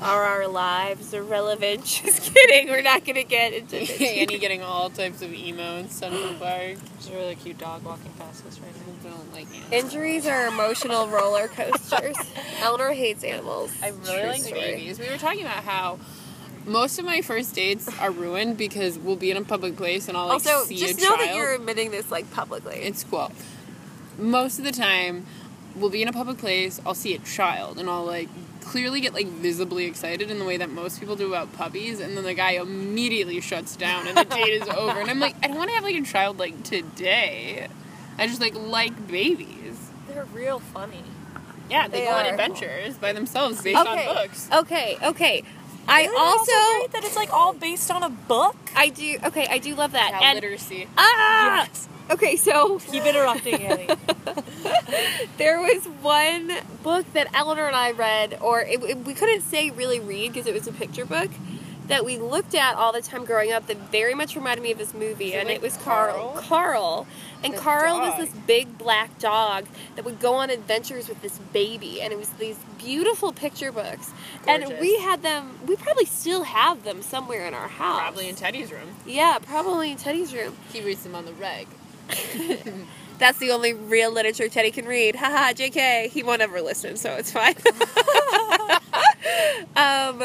Are 0.00 0.24
our 0.24 0.48
lives 0.48 1.14
irrelevant? 1.14 1.84
Just 2.04 2.34
kidding. 2.34 2.68
We're 2.68 2.82
not 2.82 3.04
gonna 3.04 3.22
get 3.22 3.52
into 3.52 3.70
this. 3.78 4.00
Annie 4.00 4.38
getting 4.38 4.60
all 4.62 4.90
types 4.90 5.22
of 5.22 5.32
emo 5.32 5.76
in 5.76 5.88
Central 5.90 6.34
Park. 6.34 6.76
There's 6.98 7.08
a 7.10 7.14
really 7.14 7.36
cute 7.36 7.58
dog 7.58 7.84
walking 7.84 8.10
past 8.18 8.44
us 8.46 8.58
right 8.58 8.72
now. 9.04 9.10
I 9.10 9.12
don't 9.14 9.32
like 9.32 9.46
animals. 9.54 9.72
Injuries 9.72 10.26
are 10.26 10.46
emotional 10.48 11.06
roller 11.08 11.46
coasters. 11.46 12.16
Eleanor 12.60 12.90
hates 12.92 13.22
animals. 13.22 13.72
I 13.82 13.90
really 13.90 14.04
True 14.20 14.26
like 14.28 14.40
story. 14.42 14.60
babies. 14.60 14.98
We 14.98 15.08
were 15.08 15.18
talking 15.18 15.42
about 15.42 15.62
how 15.62 15.98
most 16.66 16.98
of 16.98 17.04
my 17.04 17.20
first 17.22 17.54
dates 17.54 17.88
are 18.00 18.10
ruined 18.10 18.56
because 18.56 18.98
we'll 18.98 19.16
be 19.16 19.30
in 19.30 19.36
a 19.36 19.42
public 19.42 19.76
place 19.76 20.08
and 20.08 20.16
I'll 20.16 20.26
like 20.26 20.34
Also, 20.46 20.64
see 20.64 20.76
just 20.76 20.98
a 20.98 21.02
know 21.02 21.08
child. 21.16 21.20
that 21.20 21.36
you're 21.36 21.54
admitting 21.54 21.90
this 21.90 22.10
like 22.10 22.30
publicly. 22.32 22.76
It's 22.76 23.04
cool. 23.04 23.32
Most 24.18 24.58
of 24.58 24.64
the 24.64 24.72
time, 24.72 25.26
we'll 25.74 25.90
be 25.90 26.02
in 26.02 26.08
a 26.08 26.12
public 26.12 26.38
place. 26.38 26.80
I'll 26.84 26.94
see 26.94 27.14
a 27.14 27.18
child, 27.18 27.78
and 27.78 27.88
I'll 27.88 28.04
like 28.04 28.28
clearly 28.60 29.00
get 29.00 29.14
like 29.14 29.26
visibly 29.26 29.86
excited 29.86 30.30
in 30.30 30.38
the 30.38 30.44
way 30.44 30.56
that 30.58 30.70
most 30.70 31.00
people 31.00 31.16
do 31.16 31.26
about 31.28 31.52
puppies, 31.54 31.98
and 32.00 32.16
then 32.16 32.24
the 32.24 32.34
guy 32.34 32.52
immediately 32.52 33.40
shuts 33.40 33.74
down, 33.76 34.06
and 34.06 34.16
the 34.16 34.24
date 34.24 34.50
is 34.62 34.68
over. 34.68 35.00
And 35.00 35.10
I'm 35.10 35.18
like, 35.18 35.34
I 35.42 35.48
don't 35.48 35.56
want 35.56 35.70
to 35.70 35.74
have 35.74 35.84
like 35.84 35.96
a 35.96 36.02
child 36.02 36.38
like 36.38 36.62
today. 36.62 37.68
I 38.18 38.26
just 38.26 38.40
like 38.40 38.54
like 38.54 39.08
babies. 39.08 39.90
They're 40.08 40.26
real 40.26 40.58
funny. 40.60 41.02
Yeah, 41.70 41.88
they, 41.88 42.00
They 42.00 42.04
go 42.06 42.12
on 42.12 42.26
adventures 42.26 42.96
by 42.98 43.14
themselves 43.14 43.62
based 43.62 43.80
okay. 43.80 44.06
on 44.08 44.14
books. 44.14 44.48
Okay. 44.52 44.98
Okay. 45.02 45.42
I 45.88 46.02
Isn't 46.02 46.14
it 46.14 46.18
also, 46.20 46.52
great 46.78 46.92
that 46.92 47.04
it's 47.04 47.16
like 47.16 47.32
all 47.32 47.52
based 47.52 47.90
on 47.90 48.02
a 48.02 48.08
book. 48.10 48.56
I 48.76 48.88
do. 48.88 49.18
Okay, 49.24 49.46
I 49.50 49.58
do 49.58 49.74
love 49.74 49.92
that. 49.92 50.10
Child 50.12 50.24
and 50.24 50.34
literacy. 50.36 50.88
ah. 50.96 51.66
Yes. 51.66 51.88
Okay, 52.10 52.36
so 52.36 52.78
Keep 52.78 53.04
interrupting, 53.06 53.54
Annie. 53.62 53.86
there 55.38 55.60
was 55.60 55.84
one 56.02 56.52
book 56.82 57.10
that 57.14 57.28
Eleanor 57.34 57.66
and 57.66 57.76
I 57.76 57.92
read, 57.92 58.38
or 58.40 58.60
it, 58.62 58.82
it- 58.82 58.98
we 59.04 59.14
couldn't 59.14 59.42
say 59.42 59.70
really 59.70 60.00
read 60.00 60.32
because 60.32 60.46
it 60.46 60.54
was 60.54 60.66
a 60.66 60.72
picture 60.72 61.04
book 61.04 61.30
that 61.88 62.04
we 62.04 62.18
looked 62.18 62.54
at 62.54 62.74
all 62.76 62.92
the 62.92 63.02
time 63.02 63.24
growing 63.24 63.52
up 63.52 63.66
that 63.66 63.76
very 63.90 64.14
much 64.14 64.36
reminded 64.36 64.62
me 64.62 64.72
of 64.72 64.78
this 64.78 64.94
movie, 64.94 65.34
and 65.34 65.48
like 65.48 65.56
it 65.56 65.62
was 65.62 65.76
Carl. 65.78 66.34
Carl? 66.36 67.06
And 67.42 67.54
The 67.54 67.58
Carl 67.58 67.98
was 67.98 68.16
this 68.18 68.32
big 68.46 68.78
black 68.78 69.18
dog 69.18 69.66
that 69.96 70.04
would 70.04 70.20
go 70.20 70.34
on 70.34 70.48
adventures 70.50 71.08
with 71.08 71.22
this 71.22 71.38
baby, 71.52 72.00
and 72.00 72.12
it 72.12 72.18
was 72.18 72.28
these 72.30 72.56
beautiful 72.78 73.32
picture 73.32 73.72
books, 73.72 74.10
and 74.46 74.78
we 74.80 74.98
had 75.00 75.22
them. 75.22 75.58
We 75.66 75.76
probably 75.76 76.04
still 76.04 76.44
have 76.44 76.84
them 76.84 77.02
somewhere 77.02 77.46
in 77.46 77.54
our 77.54 77.68
house. 77.68 78.00
Probably 78.00 78.28
in 78.28 78.36
Teddy's 78.36 78.70
room. 78.70 78.96
Yeah, 79.04 79.38
probably 79.42 79.90
in 79.90 79.96
Teddy's 79.98 80.32
room. 80.32 80.56
He 80.72 80.80
reads 80.82 81.02
them 81.02 81.14
on 81.14 81.24
the 81.24 81.32
reg. 81.32 81.66
That's 83.18 83.38
the 83.38 83.50
only 83.52 83.72
real 83.72 84.10
literature 84.10 84.48
Teddy 84.48 84.70
can 84.70 84.84
read. 84.86 85.14
Haha, 85.14 85.52
JK. 85.52 86.08
He 86.08 86.22
won't 86.22 86.42
ever 86.42 86.60
listen, 86.60 86.96
so 86.96 87.14
it's 87.14 87.30
fine. 87.30 87.54
um, 89.76 90.22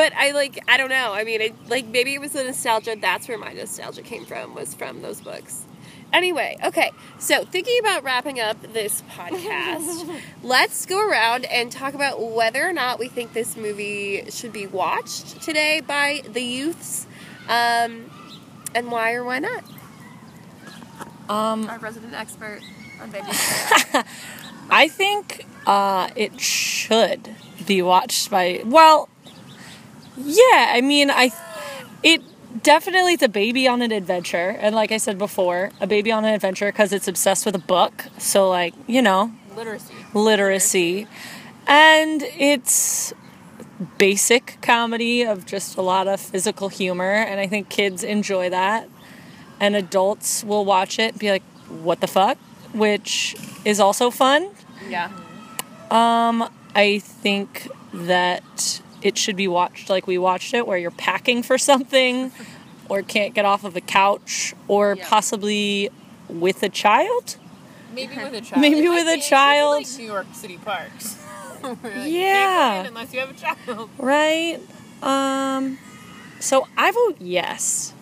but 0.00 0.14
I 0.16 0.30
like, 0.30 0.64
I 0.66 0.78
don't 0.78 0.88
know. 0.88 1.12
I 1.12 1.24
mean, 1.24 1.42
it, 1.42 1.68
like 1.68 1.84
maybe 1.84 2.14
it 2.14 2.22
was 2.22 2.32
the 2.32 2.42
nostalgia. 2.42 2.96
That's 2.98 3.28
where 3.28 3.36
my 3.36 3.52
nostalgia 3.52 4.00
came 4.00 4.24
from, 4.24 4.54
was 4.54 4.72
from 4.72 5.02
those 5.02 5.20
books. 5.20 5.66
Anyway, 6.10 6.56
okay, 6.64 6.90
so 7.18 7.44
thinking 7.44 7.78
about 7.80 8.02
wrapping 8.02 8.40
up 8.40 8.56
this 8.72 9.02
podcast, 9.10 10.10
let's 10.42 10.86
go 10.86 11.06
around 11.06 11.44
and 11.44 11.70
talk 11.70 11.92
about 11.92 12.18
whether 12.18 12.66
or 12.66 12.72
not 12.72 12.98
we 12.98 13.08
think 13.08 13.34
this 13.34 13.58
movie 13.58 14.24
should 14.30 14.54
be 14.54 14.66
watched 14.66 15.42
today 15.42 15.82
by 15.82 16.22
the 16.26 16.40
youths, 16.40 17.06
um, 17.50 18.10
and 18.74 18.90
why 18.90 19.12
or 19.12 19.22
why 19.22 19.38
not. 19.38 19.64
Um, 21.28 21.68
Our 21.68 21.78
resident 21.78 22.14
expert 22.14 22.62
on 23.02 23.10
baby. 23.10 23.26
I 24.70 24.88
think 24.88 25.44
uh, 25.66 26.08
it 26.16 26.40
should 26.40 27.36
be 27.66 27.82
watched 27.82 28.30
by. 28.30 28.62
Well, 28.64 29.09
yeah. 30.24 30.72
I 30.74 30.80
mean, 30.80 31.10
I 31.10 31.30
it 32.02 32.22
definitely 32.62 33.14
it's 33.14 33.22
a 33.22 33.28
baby 33.28 33.66
on 33.68 33.82
an 33.82 33.92
adventure, 33.92 34.56
and 34.60 34.74
like 34.74 34.92
I 34.92 34.96
said 34.98 35.18
before, 35.18 35.70
a 35.80 35.86
baby 35.86 36.12
on 36.12 36.24
an 36.24 36.34
adventure 36.34 36.66
because 36.70 36.92
it's 36.92 37.08
obsessed 37.08 37.46
with 37.46 37.54
a 37.54 37.60
book. 37.60 38.06
So 38.18 38.48
like 38.48 38.74
you 38.86 39.02
know, 39.02 39.32
Literacy. 39.56 39.94
literacy, 40.14 41.06
and 41.66 42.22
it's 42.38 43.12
basic 43.98 44.58
comedy 44.60 45.22
of 45.22 45.46
just 45.46 45.76
a 45.76 45.82
lot 45.82 46.06
of 46.06 46.20
physical 46.20 46.68
humor, 46.68 47.12
and 47.14 47.40
I 47.40 47.46
think 47.46 47.68
kids 47.68 48.04
enjoy 48.04 48.50
that, 48.50 48.88
and 49.58 49.74
adults 49.76 50.44
will 50.44 50.64
watch 50.64 50.98
it 50.98 51.12
and 51.12 51.18
be 51.18 51.30
like, 51.30 51.42
"What 51.68 52.00
the 52.00 52.06
fuck," 52.06 52.36
which 52.74 53.36
is 53.64 53.80
also 53.80 54.10
fun. 54.10 54.50
Yeah. 54.88 55.10
Um, 55.90 56.48
I 56.74 57.00
think 57.00 57.68
that 57.92 58.80
it 59.02 59.16
should 59.18 59.36
be 59.36 59.48
watched 59.48 59.88
like 59.90 60.06
we 60.06 60.18
watched 60.18 60.54
it, 60.54 60.66
where 60.66 60.78
you're 60.78 60.90
packing 60.90 61.42
for 61.42 61.58
something, 61.58 62.32
or 62.88 63.02
can't 63.02 63.34
get 63.34 63.44
off 63.44 63.64
of 63.64 63.76
a 63.76 63.80
couch, 63.80 64.54
or 64.68 64.94
Yeah. 64.98 65.06
possibly 65.08 65.90
with 66.28 66.62
a 66.62 66.68
child. 66.68 67.36
Maybe 67.94 68.16
with 68.16 68.34
a 68.34 68.40
child. 68.48 68.60
Maybe 68.60 68.84
It 68.84 68.88
with 68.88 69.02
a 69.02 69.04
be- 69.06 69.10
it 69.12 69.22
should 69.22 69.26
be 69.26 69.28
child. 69.30 69.82
Like 69.84 69.98
New 69.98 70.04
York 70.06 70.26
City 70.32 70.58
parks. 70.58 71.16
Like, 71.62 71.76
Yeah. 71.84 72.02
Can't 72.02 72.74
go 72.74 72.80
in 72.80 72.86
unless 72.86 73.12
you 73.12 73.20
have 73.20 73.30
a 73.30 73.34
child. 73.34 73.90
Right? 73.98 74.58
Um 75.02 75.78
so 76.38 76.66
I 76.78 76.90
vote 76.90 77.16
yes. 77.20 77.92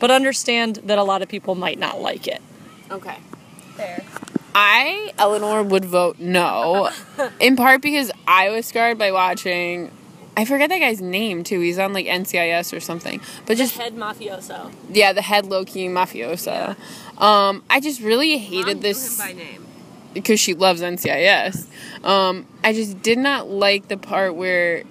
But 0.00 0.10
understand 0.10 0.76
that 0.84 0.98
a 0.98 1.02
lot 1.02 1.22
of 1.22 1.28
people 1.28 1.54
might 1.54 1.78
not 1.78 2.00
like 2.02 2.26
it. 2.28 2.42
Okay. 2.90 3.16
Fair. 3.76 4.02
I, 4.54 5.12
Eleanor, 5.18 5.62
would 5.62 5.84
vote 5.84 6.18
no. 6.18 6.90
in 7.38 7.54
part 7.56 7.80
because 7.82 8.10
I 8.26 8.50
was 8.50 8.66
scarred 8.66 8.98
by 8.98 9.12
watching. 9.12 9.90
I 10.40 10.44
forget 10.46 10.70
that 10.70 10.78
guy's 10.78 11.02
name 11.02 11.44
too. 11.44 11.60
He's 11.60 11.78
on 11.78 11.92
like 11.92 12.06
NCIS 12.06 12.74
or 12.74 12.80
something. 12.80 13.20
But 13.44 13.58
just 13.58 13.76
head 13.76 13.94
mafioso. 13.94 14.72
yeah, 14.88 15.12
the 15.12 15.20
head 15.20 15.44
low 15.44 15.66
key 15.66 15.86
mafiosa. 15.86 16.76
Um, 17.20 17.62
I 17.68 17.80
just 17.80 18.00
really 18.00 18.38
hated 18.38 18.80
this 18.80 19.18
by 19.18 19.32
name. 19.32 19.66
because 20.14 20.40
she 20.40 20.54
loves 20.54 20.80
NCIS. 20.80 21.66
Um, 22.04 22.46
I 22.64 22.72
just 22.72 23.02
did 23.02 23.18
not 23.18 23.48
like 23.50 23.88
the 23.88 23.98
part 23.98 24.34
where 24.34 24.84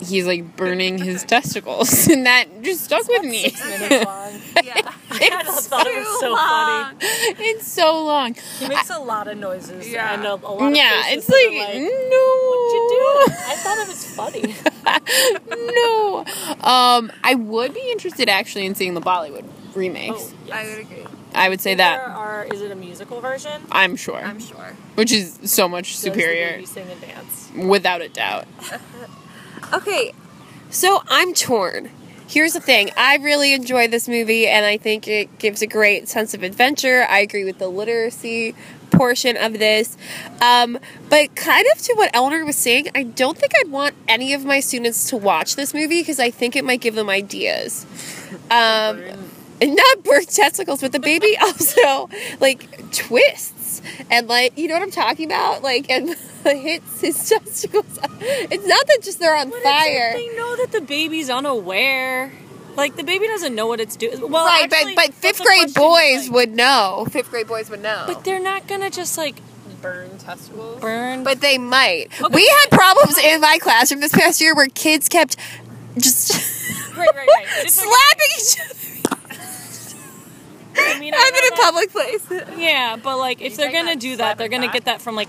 he's 0.00 0.24
like 0.26 0.56
burning 0.56 0.98
his 0.98 1.24
testicles, 1.34 2.06
and 2.12 2.24
that 2.26 2.46
just 2.62 2.84
stuck 2.84 3.06
with 3.08 3.24
me. 3.24 3.52
minutes 3.68 4.04
long. 4.04 4.32
Yeah. 4.62 4.92
I 5.14 5.50
thought 5.50 5.86
it 5.86 5.96
was 5.98 6.20
so 6.20 6.36
funny. 6.36 6.96
it's 7.50 7.66
so 7.66 8.04
long. 8.04 8.36
He 8.60 8.68
makes 8.68 8.90
a 8.90 8.98
lot 9.00 9.26
of 9.26 9.36
noises 9.36 9.88
Yeah. 9.88 10.14
and 10.14 10.24
a, 10.24 10.34
a 10.34 10.36
lot 10.36 10.62
of 10.70 10.76
Yeah, 10.76 11.02
it's 11.06 11.26
that 11.26 11.32
like, 11.34 11.74
no. 11.74 12.24
What'd 12.48 12.72
you 12.72 12.82
do? 12.92 13.34
I 13.48 13.56
thought 13.56 13.78
it 13.78 13.88
was 13.88 14.04
funny. 14.14 14.54
No. 14.84 16.24
Um, 16.62 17.12
I 17.24 17.34
would 17.36 17.74
be 17.74 17.90
interested 17.92 18.28
actually 18.28 18.66
in 18.66 18.74
seeing 18.74 18.94
the 18.94 19.00
Bollywood 19.00 19.44
remakes. 19.74 20.32
Oh, 20.48 20.52
I 20.52 20.66
would 20.66 20.78
agree. 20.78 21.06
I 21.34 21.48
would 21.48 21.60
say 21.60 21.74
There 21.74 21.86
that. 21.96 22.08
are. 22.10 22.44
Is 22.52 22.60
it 22.60 22.70
a 22.70 22.74
musical 22.74 23.20
version? 23.20 23.62
I'm 23.70 23.96
sure, 23.96 24.16
I'm 24.18 24.38
sure. 24.38 24.76
which 24.96 25.12
is 25.12 25.38
so 25.44 25.68
much 25.68 25.92
Does 25.92 25.98
superior, 26.00 26.52
baby 26.52 26.66
sing 26.66 26.86
and 26.90 27.00
dance? 27.00 27.50
without 27.56 28.00
a 28.02 28.08
doubt. 28.08 28.46
Okay, 29.72 30.12
so 30.68 31.02
I'm 31.08 31.32
torn. 31.32 31.88
Here's 32.28 32.52
the 32.52 32.60
thing 32.60 32.90
I 32.96 33.16
really 33.16 33.54
enjoy 33.54 33.88
this 33.88 34.06
movie, 34.06 34.46
and 34.46 34.66
I 34.66 34.76
think 34.76 35.08
it 35.08 35.38
gives 35.38 35.62
a 35.62 35.66
great 35.66 36.08
sense 36.08 36.34
of 36.34 36.42
adventure. 36.42 37.06
I 37.08 37.20
agree 37.20 37.44
with 37.44 37.58
the 37.58 37.68
literacy 37.68 38.54
portion 38.92 39.36
of 39.36 39.58
this. 39.58 39.96
Um, 40.40 40.78
but 41.08 41.34
kind 41.34 41.66
of 41.74 41.78
to 41.82 41.94
what 41.94 42.10
Eleanor 42.14 42.44
was 42.44 42.56
saying, 42.56 42.88
I 42.94 43.02
don't 43.04 43.36
think 43.36 43.52
I'd 43.60 43.70
want 43.70 43.94
any 44.06 44.32
of 44.34 44.44
my 44.44 44.60
students 44.60 45.08
to 45.10 45.16
watch 45.16 45.56
this 45.56 45.74
movie 45.74 46.00
because 46.00 46.20
I 46.20 46.30
think 46.30 46.56
it 46.56 46.64
might 46.64 46.80
give 46.80 46.94
them 46.94 47.08
ideas. 47.10 47.86
Um, 48.50 49.02
and 49.60 49.76
not 49.76 50.02
birth 50.04 50.34
testicles, 50.34 50.80
but 50.80 50.92
the 50.92 50.98
baby 51.00 51.36
also 51.42 52.08
like 52.40 52.90
twists 52.92 53.80
and 54.10 54.28
like 54.28 54.58
you 54.58 54.68
know 54.68 54.74
what 54.74 54.82
I'm 54.82 54.90
talking 54.90 55.26
about, 55.26 55.62
like 55.62 55.88
and 55.90 56.08
hits 56.44 57.00
his 57.00 57.28
testicles. 57.28 57.98
It's 58.20 58.66
not 58.66 58.86
that 58.86 58.98
just 59.02 59.18
they're 59.20 59.36
on 59.36 59.50
But 59.50 59.62
fire. 59.62 60.12
they 60.14 60.28
know 60.36 60.56
that 60.56 60.72
the 60.72 60.80
baby's 60.80 61.30
unaware. 61.30 62.32
Like 62.76 62.96
the 62.96 63.04
baby 63.04 63.26
doesn't 63.26 63.54
know 63.54 63.66
what 63.66 63.80
it's 63.80 63.96
doing. 63.96 64.30
Well, 64.30 64.44
right, 64.46 64.64
actually, 64.72 64.94
but 64.94 65.06
but 65.08 65.14
fifth 65.14 65.42
grade 65.42 65.74
boys 65.74 66.24
like- 66.28 66.30
would 66.32 66.50
know. 66.56 67.06
Fifth 67.10 67.30
grade 67.30 67.46
boys 67.46 67.68
would 67.70 67.82
know. 67.82 68.04
But 68.06 68.24
they're 68.24 68.40
not 68.40 68.66
gonna 68.66 68.90
just 68.90 69.18
like 69.18 69.36
Burn 69.82 70.16
testicles. 70.18 70.80
burn. 70.80 71.24
But 71.24 71.40
they 71.40 71.58
might. 71.58 72.08
We 72.30 72.46
had 72.60 72.70
problems 72.70 73.18
in 73.18 73.40
my 73.40 73.58
classroom 73.60 74.00
this 74.00 74.12
past 74.12 74.40
year 74.40 74.54
where 74.54 74.68
kids 74.68 75.08
kept 75.08 75.36
just 75.98 76.32
right, 76.96 76.98
right, 76.98 77.14
right. 77.16 77.26
But 77.26 77.66
if 77.66 77.74
they're 77.76 77.84
slapping 77.84 78.26
each 78.38 78.60
other. 78.60 78.78
I 80.74 80.98
mean, 80.98 81.12
I 81.14 81.18
I'm 81.18 81.34
in 81.34 81.44
a 81.44 81.56
that- 81.56 81.60
public 81.60 81.90
place. 81.92 82.58
Yeah, 82.58 82.96
but 82.96 83.18
like 83.18 83.40
if 83.42 83.56
they're 83.56 83.66
talking 83.66 83.80
gonna 83.80 83.92
about 83.92 84.00
do 84.00 84.16
that, 84.16 84.38
they're 84.38 84.48
gonna 84.48 84.66
back? 84.66 84.72
get 84.74 84.84
that 84.86 85.02
from 85.02 85.14
like 85.16 85.28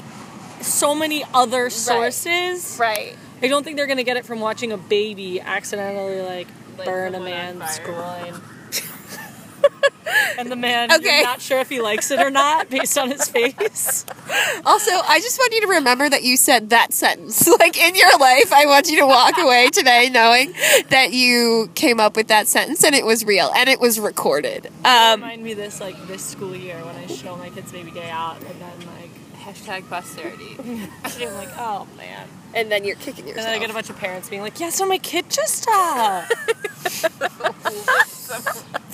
so 0.62 0.96
many 0.96 1.24
other 1.34 1.70
sources. 1.70 2.78
Right. 2.80 3.16
I 3.42 3.48
don't 3.50 3.64
think 3.64 3.76
they're 3.76 3.88
gonna 3.88 4.04
get 4.04 4.16
it 4.18 4.26
from 4.26 4.40
watching 4.40 4.72
a 4.72 4.78
baby 4.78 5.42
accidentally 5.42 6.22
like, 6.22 6.48
Like, 6.78 6.86
burn 6.86 7.16
a 7.16 7.20
put 7.20 7.24
one 7.30 7.34
on 7.34 7.58
man's 7.60 7.80
groin. 7.80 8.42
and 10.38 10.52
the 10.52 10.56
man, 10.56 10.92
Okay. 10.92 11.22
not 11.24 11.42
sure 11.42 11.60
if 11.60 11.70
he 11.70 11.80
likes 11.82 12.12
it 12.12 12.20
or 12.20 12.30
not 12.30 12.70
based 12.70 12.98
on 12.98 13.12
his 13.12 13.28
face. 13.30 14.06
Also, 14.66 14.92
I 14.92 15.20
just 15.20 15.38
want 15.38 15.54
you 15.54 15.62
to 15.62 15.68
remember 15.68 16.10
that 16.10 16.24
you 16.24 16.38
said 16.38 16.70
that 16.72 16.94
sentence. 16.94 17.48
Like 17.60 17.78
in 17.78 17.94
your 17.96 18.18
life, 18.18 18.52
I 18.52 18.66
want 18.66 18.90
you 18.90 18.98
to 19.00 19.06
walk 19.06 19.38
away 19.38 19.70
today 19.70 20.10
knowing 20.12 20.54
that 20.90 21.12
you 21.12 21.70
came 21.76 22.00
up 22.00 22.16
with 22.16 22.28
that 22.30 22.48
sentence 22.48 22.84
and 22.84 22.96
it 22.96 23.06
was 23.06 23.26
real 23.26 23.52
and 23.56 23.70
it 23.70 23.80
was 23.80 24.00
recorded. 24.00 24.68
Um, 24.86 25.22
Remind 25.22 25.44
me 25.44 25.54
this 25.54 25.80
like 25.80 25.96
this 26.08 26.24
school 26.26 26.56
year 26.56 26.78
when 26.78 26.96
I 26.96 27.06
show 27.08 27.36
my 27.38 27.50
kids 27.50 27.72
baby 27.72 27.92
gay 27.92 28.10
out 28.10 28.38
and 28.38 28.48
then 28.62 28.80
like 28.88 28.93
Hashtag 29.44 29.90
posterity. 29.90 30.56
I'm 31.04 31.34
like, 31.36 31.50
oh 31.58 31.88
man. 31.98 32.28
and 32.54 32.72
then 32.72 32.84
you're 32.86 32.96
kicking 32.96 33.28
yourself. 33.28 33.46
And 33.46 33.48
then 33.48 33.56
I 33.56 33.60
get 33.60 33.70
a 33.70 33.74
bunch 33.74 33.90
of 33.90 33.98
parents 33.98 34.30
being 34.30 34.42
like, 34.42 34.60
yeah, 34.60 34.70
so 34.70 34.86
my 34.86 34.98
kid 34.98 35.30
just 35.30 35.68
uh 35.70 36.24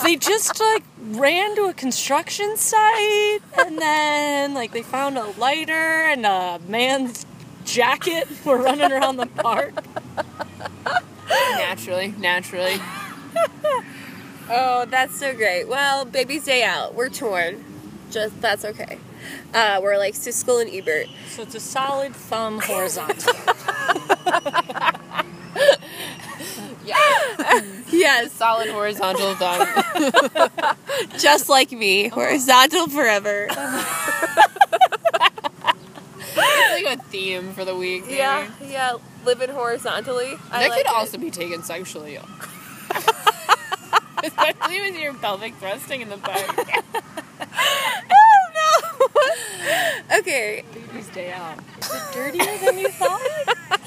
they 0.04 0.16
just 0.16 0.60
like 0.60 0.84
ran 1.12 1.56
to 1.56 1.66
a 1.66 1.74
construction 1.74 2.58
site 2.58 3.40
and 3.60 3.78
then 3.78 4.54
like 4.54 4.72
they 4.72 4.82
found 4.82 5.18
a 5.18 5.26
lighter 5.38 5.74
and 5.74 6.26
a 6.26 6.60
man's 6.68 7.26
jacket 7.66 8.28
were 8.46 8.58
running 8.58 8.92
around 8.92 9.18
the 9.18 9.28
park. 9.28 9.74
naturally, 11.30 12.14
naturally. 12.18 12.78
oh, 14.50 14.86
that's 14.90 15.20
so 15.20 15.36
great. 15.36 15.68
Well, 15.68 16.06
baby's 16.06 16.46
day 16.46 16.64
out. 16.64 16.96
We're 16.96 17.10
torn. 17.10 17.64
Just 18.10 18.40
that's 18.42 18.66
okay. 18.66 18.98
Uh, 19.54 19.80
we're 19.82 19.98
like 19.98 20.14
Siskel 20.14 20.62
and 20.62 20.70
Ebert. 20.74 21.08
So 21.30 21.42
it's 21.44 21.56
a 21.56 21.60
solid 21.60 22.16
thumb 22.16 22.60
horizontal. 22.62 23.34
Yeah. 26.86 27.62
Yes, 27.92 28.32
Solid 28.40 28.70
horizontal 28.70 29.36
thumb. 29.36 29.68
just 31.20 31.48
like 31.50 31.72
me, 31.72 32.08
horizontal 32.08 32.88
forever. 32.88 33.48
it's 33.50 33.56
like 36.36 36.98
a 36.98 36.98
theme 37.10 37.54
for 37.54 37.64
the 37.64 37.76
week. 37.76 38.06
maybe. 38.06 38.18
yeah, 38.18 38.50
yeah. 38.66 38.94
Living 39.24 39.50
horizontally. 39.52 40.34
I 40.52 40.62
That 40.64 40.70
like 40.70 40.78
could 40.86 40.88
it. 40.92 40.96
also 40.96 41.18
be 41.20 41.30
taken 41.30 41.62
sexually. 41.62 42.18
Especially 44.24 44.82
with 44.82 44.98
your 45.00 45.14
pelvic 45.14 45.54
thrusting 45.58 46.02
in 46.02 46.10
the 46.10 46.18
back. 46.18 46.84
Okay. 50.40 50.64
Baby's 50.74 51.10
day 51.10 51.34
out. 51.34 51.60
Is 51.82 51.92
it 51.94 52.14
dirtier 52.14 52.58
than 52.66 52.78
you 52.80 52.88
thought? 52.88 53.22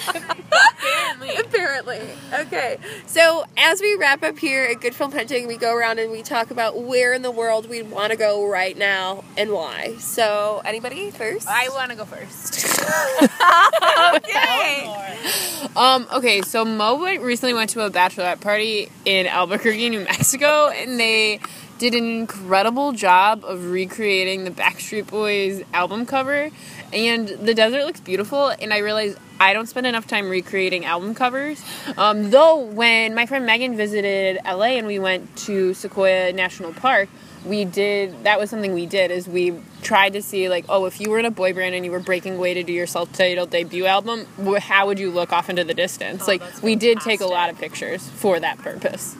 Apparently. 0.06 1.36
Apparently. 1.40 2.00
Okay. 2.40 2.76
So 3.06 3.44
as 3.56 3.80
we 3.80 3.96
wrap 3.96 4.22
up 4.22 4.38
here 4.38 4.64
at 4.64 4.82
Good 4.82 4.94
Film 4.94 5.12
Hunting, 5.12 5.46
we 5.46 5.56
go 5.56 5.74
around 5.74 5.98
and 5.98 6.12
we 6.12 6.22
talk 6.22 6.50
about 6.50 6.82
where 6.82 7.14
in 7.14 7.22
the 7.22 7.30
world 7.30 7.70
we 7.70 7.80
want 7.80 8.12
to 8.12 8.18
go 8.18 8.46
right 8.46 8.76
now 8.76 9.24
and 9.38 9.50
why. 9.50 9.96
So 9.98 10.60
anybody 10.66 11.10
first? 11.10 11.48
I 11.48 11.70
want 11.70 11.90
to 11.90 11.96
go 11.96 12.04
first. 12.04 12.66
okay. 14.16 15.68
Um, 15.74 16.06
okay, 16.12 16.42
so 16.42 16.66
Mo 16.66 16.96
went- 16.96 17.22
recently 17.22 17.54
went 17.54 17.70
to 17.70 17.80
a 17.80 17.90
bachelorette 17.90 18.42
party 18.42 18.90
in 19.06 19.26
Albuquerque, 19.26 19.88
New 19.88 20.00
Mexico, 20.00 20.68
and 20.68 21.00
they 21.00 21.40
did 21.82 21.94
an 21.96 22.08
incredible 22.08 22.92
job 22.92 23.44
of 23.44 23.72
recreating 23.72 24.44
the 24.44 24.52
Backstreet 24.52 25.08
Boys 25.08 25.64
album 25.74 26.06
cover. 26.06 26.48
And 26.92 27.26
the 27.26 27.54
desert 27.54 27.86
looks 27.86 27.98
beautiful, 27.98 28.50
and 28.50 28.72
I 28.72 28.78
realized 28.78 29.18
I 29.40 29.52
don't 29.52 29.66
spend 29.66 29.88
enough 29.88 30.06
time 30.06 30.28
recreating 30.28 30.84
album 30.84 31.12
covers. 31.12 31.60
Um, 31.96 32.30
though, 32.30 32.56
when 32.58 33.16
my 33.16 33.26
friend 33.26 33.44
Megan 33.44 33.76
visited 33.76 34.38
LA 34.44 34.76
and 34.78 34.86
we 34.86 35.00
went 35.00 35.34
to 35.38 35.74
Sequoia 35.74 36.32
National 36.32 36.72
Park, 36.72 37.08
we 37.44 37.64
did 37.64 38.22
that 38.22 38.38
was 38.38 38.48
something 38.48 38.72
we 38.72 38.86
did 38.86 39.10
is 39.10 39.26
we 39.26 39.52
tried 39.82 40.12
to 40.12 40.22
see 40.22 40.48
like 40.48 40.64
oh 40.68 40.84
if 40.84 41.00
you 41.00 41.10
were 41.10 41.18
in 41.18 41.24
a 41.24 41.30
boy 41.32 41.52
band 41.52 41.74
and 41.74 41.84
you 41.84 41.90
were 41.90 41.98
breaking 41.98 42.36
away 42.36 42.54
to 42.54 42.62
do 42.62 42.72
your 42.72 42.86
self-titled 42.86 43.50
debut 43.50 43.84
album 43.84 44.24
how 44.60 44.86
would 44.86 44.96
you 44.96 45.10
look 45.10 45.32
off 45.32 45.50
into 45.50 45.64
the 45.64 45.74
distance 45.74 46.28
like 46.28 46.40
that's 46.40 46.62
we 46.62 46.76
did 46.76 47.00
take 47.00 47.20
a 47.20 47.26
lot 47.26 47.50
of 47.50 47.58
pictures 47.58 48.08
for 48.10 48.38
that 48.38 48.56
purpose. 48.58 49.16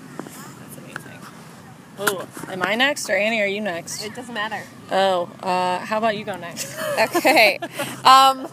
Oh, 1.98 2.26
am 2.48 2.62
I 2.62 2.74
next 2.74 3.08
or 3.10 3.16
Annie? 3.16 3.40
Are 3.40 3.46
you 3.46 3.60
next? 3.60 4.04
It 4.04 4.14
doesn't 4.14 4.34
matter. 4.34 4.62
Oh, 4.90 5.28
uh, 5.42 5.78
how 5.80 5.98
about 5.98 6.16
you 6.16 6.24
go 6.24 6.36
next? 6.36 6.76
Okay. 7.16 7.58
um, 8.04 8.48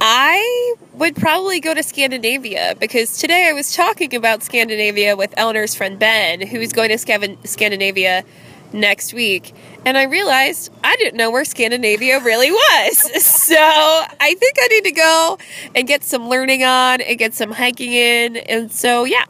I 0.00 0.74
would 0.94 1.16
probably 1.16 1.60
go 1.60 1.74
to 1.74 1.82
Scandinavia 1.82 2.74
because 2.78 3.18
today 3.18 3.48
I 3.48 3.52
was 3.52 3.74
talking 3.74 4.14
about 4.14 4.42
Scandinavia 4.42 5.16
with 5.16 5.32
Eleanor's 5.36 5.74
friend 5.74 5.98
Ben, 5.98 6.40
who's 6.46 6.72
going 6.72 6.88
to 6.90 6.96
Scav- 6.96 7.46
Scandinavia 7.46 8.24
next 8.72 9.14
week. 9.14 9.54
And 9.86 9.96
I 9.96 10.04
realized 10.04 10.70
I 10.82 10.96
didn't 10.96 11.16
know 11.16 11.30
where 11.30 11.44
Scandinavia 11.44 12.20
really 12.20 12.50
was. 12.50 13.10
So 13.44 13.56
I 13.58 14.34
think 14.38 14.54
I 14.58 14.68
need 14.68 14.84
to 14.84 14.92
go 14.92 15.38
and 15.74 15.86
get 15.86 16.02
some 16.02 16.28
learning 16.30 16.64
on 16.64 17.02
and 17.02 17.18
get 17.18 17.34
some 17.34 17.52
hiking 17.52 17.92
in. 17.92 18.38
And 18.38 18.72
so, 18.72 19.04
yeah. 19.04 19.24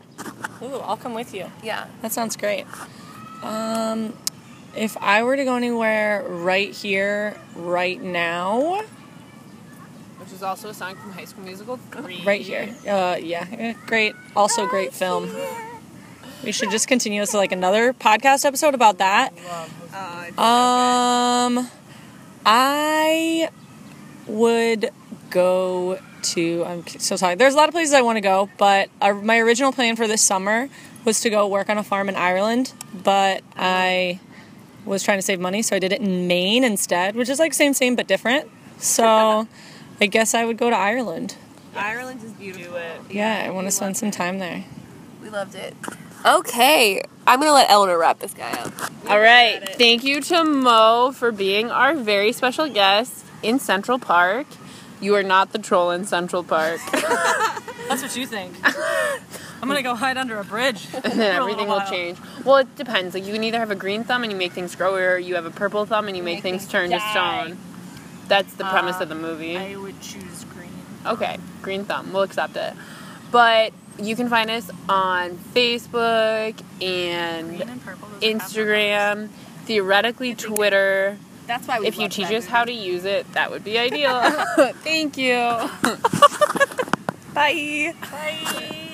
Ooh, 0.62 0.76
I'll 0.76 0.96
come 0.96 1.14
with 1.14 1.34
you. 1.34 1.50
Yeah. 1.64 1.88
That 2.00 2.12
sounds 2.12 2.36
great. 2.36 2.64
Um, 3.44 4.14
if 4.74 4.96
I 4.96 5.22
were 5.22 5.36
to 5.36 5.44
go 5.44 5.54
anywhere 5.56 6.24
right 6.26 6.70
here, 6.70 7.38
right 7.54 8.00
now, 8.00 8.82
which 10.18 10.32
is 10.32 10.42
also 10.42 10.70
a 10.70 10.74
song 10.74 10.96
from 10.96 11.12
high 11.12 11.26
school 11.26 11.44
musical 11.44 11.76
3 11.76 12.22
right 12.24 12.40
here, 12.40 12.74
uh, 12.88 13.16
yeah, 13.20 13.46
eh, 13.52 13.74
great. 13.86 14.14
Also, 14.34 14.66
great 14.66 14.94
film. 14.94 15.30
We 16.42 16.52
should 16.52 16.70
just 16.70 16.88
continue 16.88 17.20
this 17.20 17.30
to 17.32 17.36
like 17.36 17.52
another 17.52 17.92
podcast 17.92 18.44
episode 18.44 18.74
about 18.74 18.98
that. 18.98 19.32
Um, 20.38 21.68
I 22.44 23.48
would 24.26 24.90
go 25.30 25.98
to. 26.22 26.64
I'm 26.64 26.86
so 26.86 27.16
sorry. 27.16 27.34
There's 27.34 27.54
a 27.54 27.56
lot 27.56 27.68
of 27.68 27.74
places 27.74 27.94
I 27.94 28.02
want 28.02 28.16
to 28.16 28.22
go, 28.22 28.50
but 28.58 28.90
our, 29.00 29.14
my 29.14 29.38
original 29.38 29.72
plan 29.72 29.96
for 29.96 30.06
this 30.06 30.22
summer 30.22 30.68
was 31.04 31.20
to 31.20 31.30
go 31.30 31.46
work 31.46 31.68
on 31.68 31.78
a 31.78 31.84
farm 31.84 32.08
in 32.08 32.16
Ireland, 32.16 32.72
but 32.92 33.42
I 33.56 34.20
was 34.84 35.02
trying 35.02 35.18
to 35.18 35.22
save 35.22 35.40
money, 35.40 35.62
so 35.62 35.76
I 35.76 35.78
did 35.78 35.92
it 35.92 36.00
in 36.00 36.26
Maine 36.26 36.64
instead, 36.64 37.16
which 37.16 37.28
is 37.28 37.38
like 37.38 37.54
same 37.54 37.74
same 37.74 37.96
but 37.96 38.06
different. 38.06 38.50
So 38.78 39.48
I 40.00 40.06
guess 40.06 40.34
I 40.34 40.44
would 40.44 40.58
go 40.58 40.70
to 40.70 40.76
Ireland. 40.76 41.36
Ireland 41.76 42.22
is 42.22 42.32
beautiful. 42.32 42.80
Yeah, 43.10 43.42
I 43.44 43.50
want 43.50 43.66
to 43.66 43.70
spend 43.70 43.96
some 43.96 44.10
time 44.10 44.38
there. 44.38 44.64
We 45.22 45.30
loved 45.30 45.54
it. 45.54 45.74
Okay, 46.24 47.02
I'm 47.26 47.40
gonna 47.40 47.52
let 47.52 47.70
Eleanor 47.70 47.98
wrap 47.98 48.20
this 48.20 48.32
guy 48.32 48.50
up. 48.52 48.72
All 49.08 49.20
right. 49.20 49.68
Thank 49.76 50.04
you 50.04 50.20
to 50.22 50.44
Mo 50.44 51.12
for 51.14 51.32
being 51.32 51.70
our 51.70 51.94
very 51.94 52.32
special 52.32 52.68
guest 52.68 53.24
in 53.42 53.58
Central 53.58 53.98
Park. 53.98 54.46
You 55.00 55.14
are 55.16 55.22
not 55.22 55.52
the 55.52 55.58
troll 55.58 55.90
in 55.90 56.06
Central 56.06 56.42
Park. 56.42 56.80
That's 56.92 58.02
what 58.02 58.16
you 58.16 58.26
think. 58.26 58.54
I'm 59.64 59.68
gonna 59.68 59.82
go 59.82 59.94
hide 59.94 60.18
under 60.18 60.38
a 60.38 60.44
bridge. 60.44 60.86
and 60.94 61.18
then 61.18 61.36
everything 61.36 61.68
will 61.68 61.80
change. 61.88 62.18
Well, 62.44 62.58
it 62.58 62.76
depends. 62.76 63.14
Like 63.14 63.24
you 63.24 63.32
can 63.32 63.42
either 63.44 63.58
have 63.58 63.70
a 63.70 63.74
green 63.74 64.04
thumb 64.04 64.22
and 64.22 64.30
you 64.30 64.36
make 64.36 64.52
things 64.52 64.76
grow, 64.76 64.94
or 64.94 65.18
you 65.18 65.36
have 65.36 65.46
a 65.46 65.50
purple 65.50 65.86
thumb 65.86 66.06
and 66.06 66.14
you 66.14 66.22
make, 66.22 66.42
things, 66.42 66.68
turn 66.68 66.90
to 66.90 67.00
stone. 67.00 67.56
That's 68.28 68.52
the 68.54 68.64
premise 68.64 69.00
of 69.00 69.08
the 69.08 69.14
um, 69.14 69.22
movie. 69.22 69.56
I 69.56 69.76
would 69.76 69.98
choose 70.02 70.44
green. 70.44 70.68
Okay, 71.06 71.38
green 71.62 71.86
thumb. 71.86 72.12
We'll 72.12 72.24
accept 72.24 72.56
it. 72.56 72.74
But 73.30 73.72
you 73.98 74.16
can 74.16 74.28
find 74.28 74.50
us 74.50 74.70
on 74.86 75.30
Facebook 75.30 76.60
and 76.82 77.62
and 77.62 77.82
purple. 77.82 78.08
Instagram, 78.20 79.30
theoretically 79.64 80.34
Twitter. 80.34 81.16
That's 81.46 81.66
why 81.66 81.80
we 81.80 81.86
If 81.86 81.98
you 81.98 82.10
teach 82.10 82.28
that 82.28 82.36
us 82.36 82.46
how 82.46 82.64
to 82.64 82.72
use 82.72 83.06
it, 83.06 83.32
that 83.32 83.50
would 83.50 83.64
be 83.64 83.78
ideal. 83.88 84.20
Thank 84.82 85.16
you. 85.16 85.34
Bye. 87.34 87.94
Bye. 88.10 88.90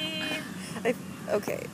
Okay. 1.32 1.66